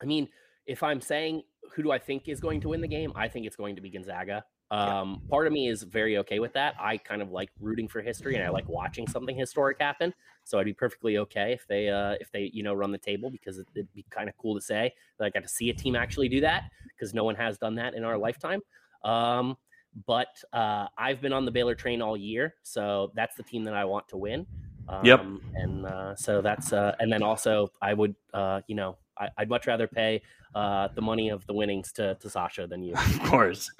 [0.00, 0.28] I mean,
[0.64, 1.42] if I'm saying
[1.74, 3.82] who do I think is going to win the game, I think it's going to
[3.82, 4.44] be Gonzaga.
[4.70, 5.30] Um, yeah.
[5.30, 6.74] Part of me is very okay with that.
[6.80, 10.14] I kind of like rooting for history, and I like watching something historic happen.
[10.44, 13.30] So I'd be perfectly okay if they uh, if they you know run the table
[13.30, 15.74] because it, would be kind of cool to say that I got to see a
[15.74, 18.60] team actually do that because no one has done that in our lifetime.
[19.04, 19.56] Um,
[20.06, 23.74] but uh, I've been on the Baylor train all year, so that's the team that
[23.74, 24.46] I want to win.
[24.88, 25.24] Um, yep.
[25.54, 29.48] And uh, so that's uh, and then also I would uh, you know I, would
[29.48, 30.22] much rather pay
[30.54, 32.94] uh, the money of the winnings to, to Sasha than you.
[33.14, 33.70] Of course.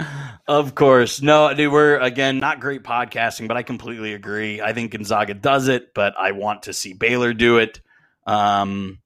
[0.46, 1.22] Of course.
[1.22, 4.60] No, dude, we're, again, not great podcasting, but I completely agree.
[4.60, 7.80] I think Gonzaga does it, but I want to see Baylor do it.
[8.26, 9.00] Um,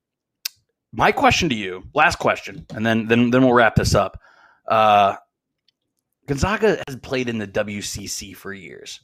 [0.92, 4.20] my question to you, last question, and then then then we'll wrap this up.
[4.66, 5.16] Uh,
[6.26, 9.00] Gonzaga has played in the WCC for years.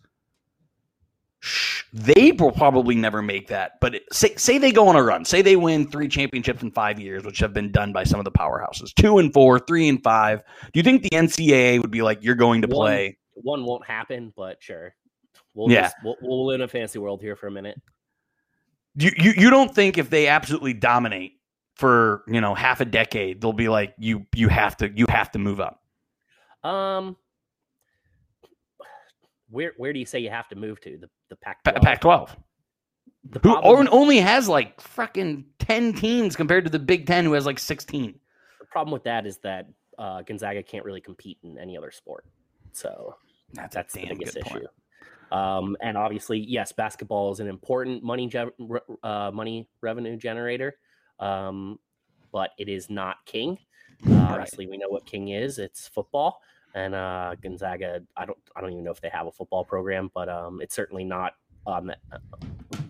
[1.92, 5.24] They will probably never make that, but say say they go on a run.
[5.24, 8.24] Say they win three championships in five years, which have been done by some of
[8.24, 8.94] the powerhouses.
[8.94, 10.42] Two and four, three and five.
[10.72, 13.18] Do you think the NCAA would be like, "You're going to one, play"?
[13.34, 14.94] One won't happen, but sure.
[15.54, 17.80] We'll yeah, just, we'll, we'll live in a fancy world here for a minute.
[18.96, 21.34] You, you you don't think if they absolutely dominate
[21.76, 25.30] for you know half a decade, they'll be like you you have to you have
[25.32, 25.80] to move up.
[26.68, 27.16] Um,
[29.50, 32.36] where where do you say you have to move to the the Pac Pac twelve?
[33.32, 37.46] Who problem, only has like fucking ten teams compared to the Big Ten, who has
[37.46, 38.18] like sixteen.
[38.60, 39.68] The problem with that is that
[39.98, 42.26] uh, Gonzaga can't really compete in any other sport,
[42.72, 43.16] so
[43.54, 44.66] that's, that's the biggest issue.
[45.32, 48.52] Um, and obviously, yes, basketball is an important money ge-
[49.02, 50.76] uh, money revenue generator
[51.18, 51.78] um,
[52.32, 53.58] but it is not King.
[54.08, 55.58] Uh, obviously, we know what King is.
[55.58, 56.40] It's football,
[56.74, 58.02] and uh, Gonzaga.
[58.16, 58.38] I don't.
[58.54, 61.34] I don't even know if they have a football program, but um, it's certainly not
[61.66, 61.92] um,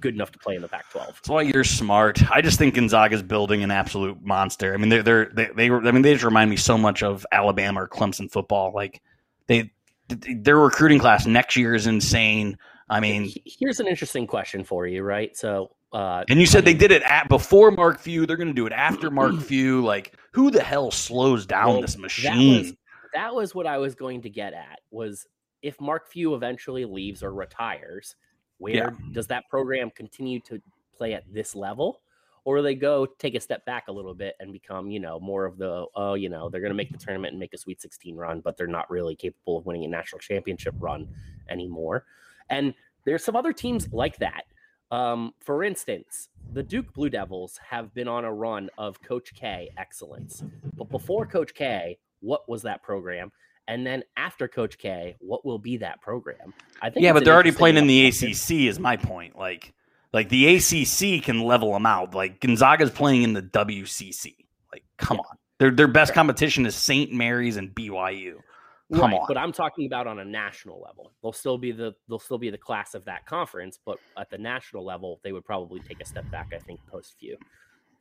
[0.00, 1.06] good enough to play in the Pac-12.
[1.06, 2.22] That's why you're smart.
[2.30, 4.74] I just think Gonzaga is building an absolute monster.
[4.74, 7.26] I mean, they're they're they, they I mean they just remind me so much of
[7.32, 8.72] Alabama or Clemson football.
[8.74, 9.02] Like
[9.46, 9.70] they
[10.08, 12.58] their recruiting class next year is insane.
[12.88, 15.34] I mean, here's an interesting question for you, right?
[15.36, 18.26] So uh, and you said I mean, they did it at before Mark Few.
[18.26, 19.82] They're going to do it after Mark Few.
[19.82, 22.76] Like, who the hell slows down well, this machine?
[23.14, 24.80] That was, what I was going to get at.
[24.90, 25.26] Was
[25.62, 28.16] if Mark Few eventually leaves or retires,
[28.58, 28.90] where yeah.
[29.12, 30.60] does that program continue to
[30.96, 32.00] play at this level,
[32.44, 35.44] or they go take a step back a little bit and become, you know, more
[35.44, 37.80] of the oh, you know, they're going to make the tournament and make a Sweet
[37.80, 41.08] 16 run, but they're not really capable of winning a national championship run
[41.48, 42.04] anymore.
[42.50, 42.74] And
[43.06, 44.44] there's some other teams like that
[44.94, 49.70] um, for instance, the Duke Blue Devils have been on a run of Coach K
[49.76, 50.44] excellence.
[50.76, 53.30] But before Coach K, what was that program?
[53.66, 56.52] And then after Coach K, what will be that program?
[56.82, 57.04] I think.
[57.04, 58.50] Yeah, but they're already playing in the ACC.
[58.50, 59.38] Is my point.
[59.38, 59.72] Like,
[60.12, 62.14] like the ACC can level them out.
[62.14, 64.34] Like Gonzaga's playing in the WCC.
[64.72, 65.28] Like, come yeah.
[65.30, 65.36] on.
[65.58, 67.12] Their their best competition is St.
[67.12, 68.34] Mary's and BYU.
[68.92, 69.24] Come right, on.
[69.26, 71.12] But I'm talking about on a national level.
[71.22, 74.36] They'll still be the they'll still be the class of that conference, but at the
[74.36, 76.52] national level, they would probably take a step back.
[76.54, 77.38] I think post few.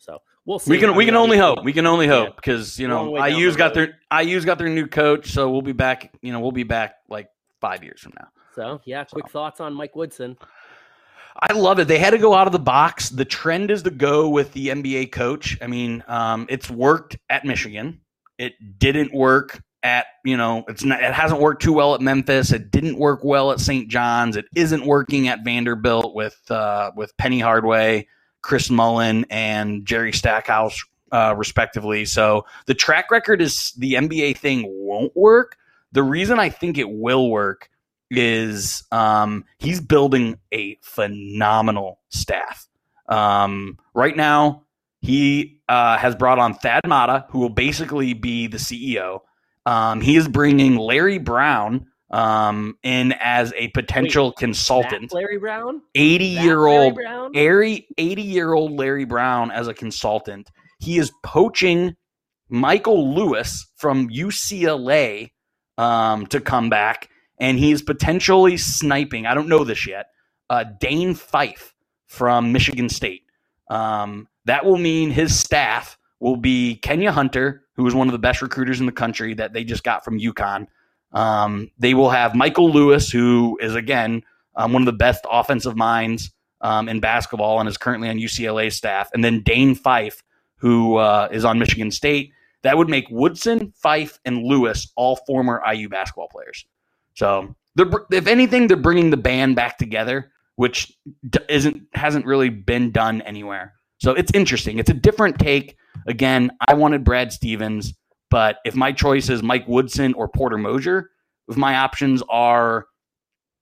[0.03, 0.71] So we'll see.
[0.71, 1.63] We can we can only hope.
[1.63, 5.31] We can only hope because you know IU's got their IU's got their new coach,
[5.31, 6.13] so we'll be back.
[6.21, 7.29] You know we'll be back like
[7.61, 8.27] five years from now.
[8.53, 9.31] So yeah, quick so.
[9.31, 10.37] thoughts on Mike Woodson.
[11.39, 11.87] I love it.
[11.87, 13.09] They had to go out of the box.
[13.09, 15.57] The trend is to go with the NBA coach.
[15.61, 18.01] I mean, um, it's worked at Michigan.
[18.37, 22.51] It didn't work at you know it's not it hasn't worked too well at Memphis.
[22.51, 23.87] It didn't work well at St.
[23.87, 24.35] John's.
[24.35, 28.07] It isn't working at Vanderbilt with uh, with Penny Hardaway,
[28.43, 32.05] Chris Mullin, and Jerry Stackhouse uh, respectively.
[32.05, 35.57] So the track record is the NBA thing won't work.
[35.93, 37.69] The reason I think it will work
[38.11, 42.67] is um, he's building a phenomenal staff.
[43.07, 44.63] Um, right now,
[45.01, 49.21] he uh, has brought on Thad Matta, who will basically be the CEO.
[49.65, 55.11] Um, he is bringing Larry Brown um, in as a potential Wait, consultant.
[55.11, 56.97] Larry Brown, eighty year old,
[57.33, 60.49] Larry, eighty year old Larry Brown as a consultant.
[60.79, 61.95] He is poaching
[62.49, 65.31] Michael Lewis from UCLA
[65.79, 67.09] um, to come back,
[67.39, 69.25] and he is potentially sniping.
[69.25, 70.05] I don't know this yet.
[70.51, 71.73] Uh, Dane Fife
[72.05, 73.23] from Michigan State.
[73.71, 78.19] Um, that will mean his staff will be Kenya Hunter, who is one of the
[78.19, 80.67] best recruiters in the country that they just got from UConn.
[81.13, 84.23] Um, they will have Michael Lewis, who is again
[84.55, 88.71] um, one of the best offensive minds um, in basketball and is currently on UCLA
[88.71, 90.23] staff, and then Dane Fife,
[90.57, 92.31] who uh, is on Michigan State.
[92.63, 96.65] That would make Woodson, Fife, and Lewis all former IU basketball players.
[97.15, 100.93] So, if anything, they're bringing the band back together, which
[101.49, 103.73] isn't hasn't really been done anywhere.
[104.03, 104.79] So it's interesting.
[104.79, 105.77] It's a different take.
[106.07, 107.93] Again, I wanted Brad Stevens,
[108.33, 111.11] but if my choice is Mike Woodson or Porter Moser,
[111.47, 112.87] if my options are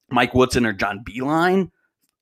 [0.09, 1.71] Mike Woodson or John Beilein,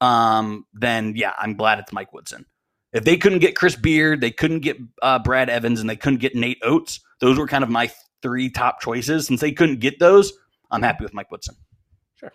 [0.02, 2.48] um, then yeah, I'm glad it's Mike Woodson.
[2.92, 6.22] If they couldn't get Chris Beard, they couldn't get uh, Brad Evans, and they couldn't
[6.22, 7.92] get Nate Oats, those were kind of my
[8.24, 9.28] three top choices.
[9.28, 10.34] Since they couldn't get those,
[10.72, 11.54] I'm happy with Mike Woodson.
[12.16, 12.34] Sure.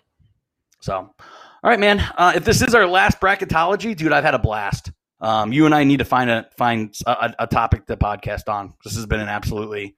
[0.80, 1.16] So, all
[1.64, 1.98] right, man.
[2.16, 4.92] Uh, if this is our last bracketology, dude, I've had a blast.
[5.20, 8.74] Um, you and I need to find a find a, a topic to podcast on.
[8.84, 9.96] This has been an absolutely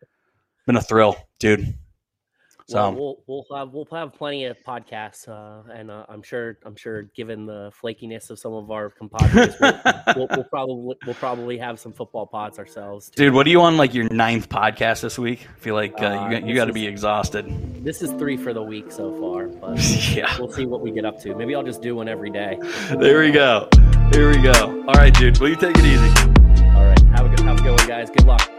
[0.67, 1.75] been a thrill, dude.
[2.69, 2.95] So Well,
[3.27, 7.03] we'll we'll have we'll have plenty of podcasts, uh, and uh, I'm sure I'm sure
[7.15, 9.81] given the flakiness of some of our compadres, we'll,
[10.17, 13.09] we'll, we'll probably we'll probably have some football pods ourselves.
[13.09, 13.27] too.
[13.27, 15.47] dude, what are you on like your ninth podcast this week?
[15.49, 17.85] I feel like uh, Uh, you got, you got to be exhausted.
[17.85, 19.79] This is three for the week so far, but
[20.11, 21.37] yeah, we'll see what we get up to.
[21.37, 22.59] Maybe I'll just do one every day.
[22.99, 23.69] there we go.
[24.11, 24.85] There we go.
[24.89, 25.39] All right, dude.
[25.39, 26.31] Will you take it easy?
[26.75, 28.11] All right, have a good have a good one, guys.
[28.11, 28.51] Good luck.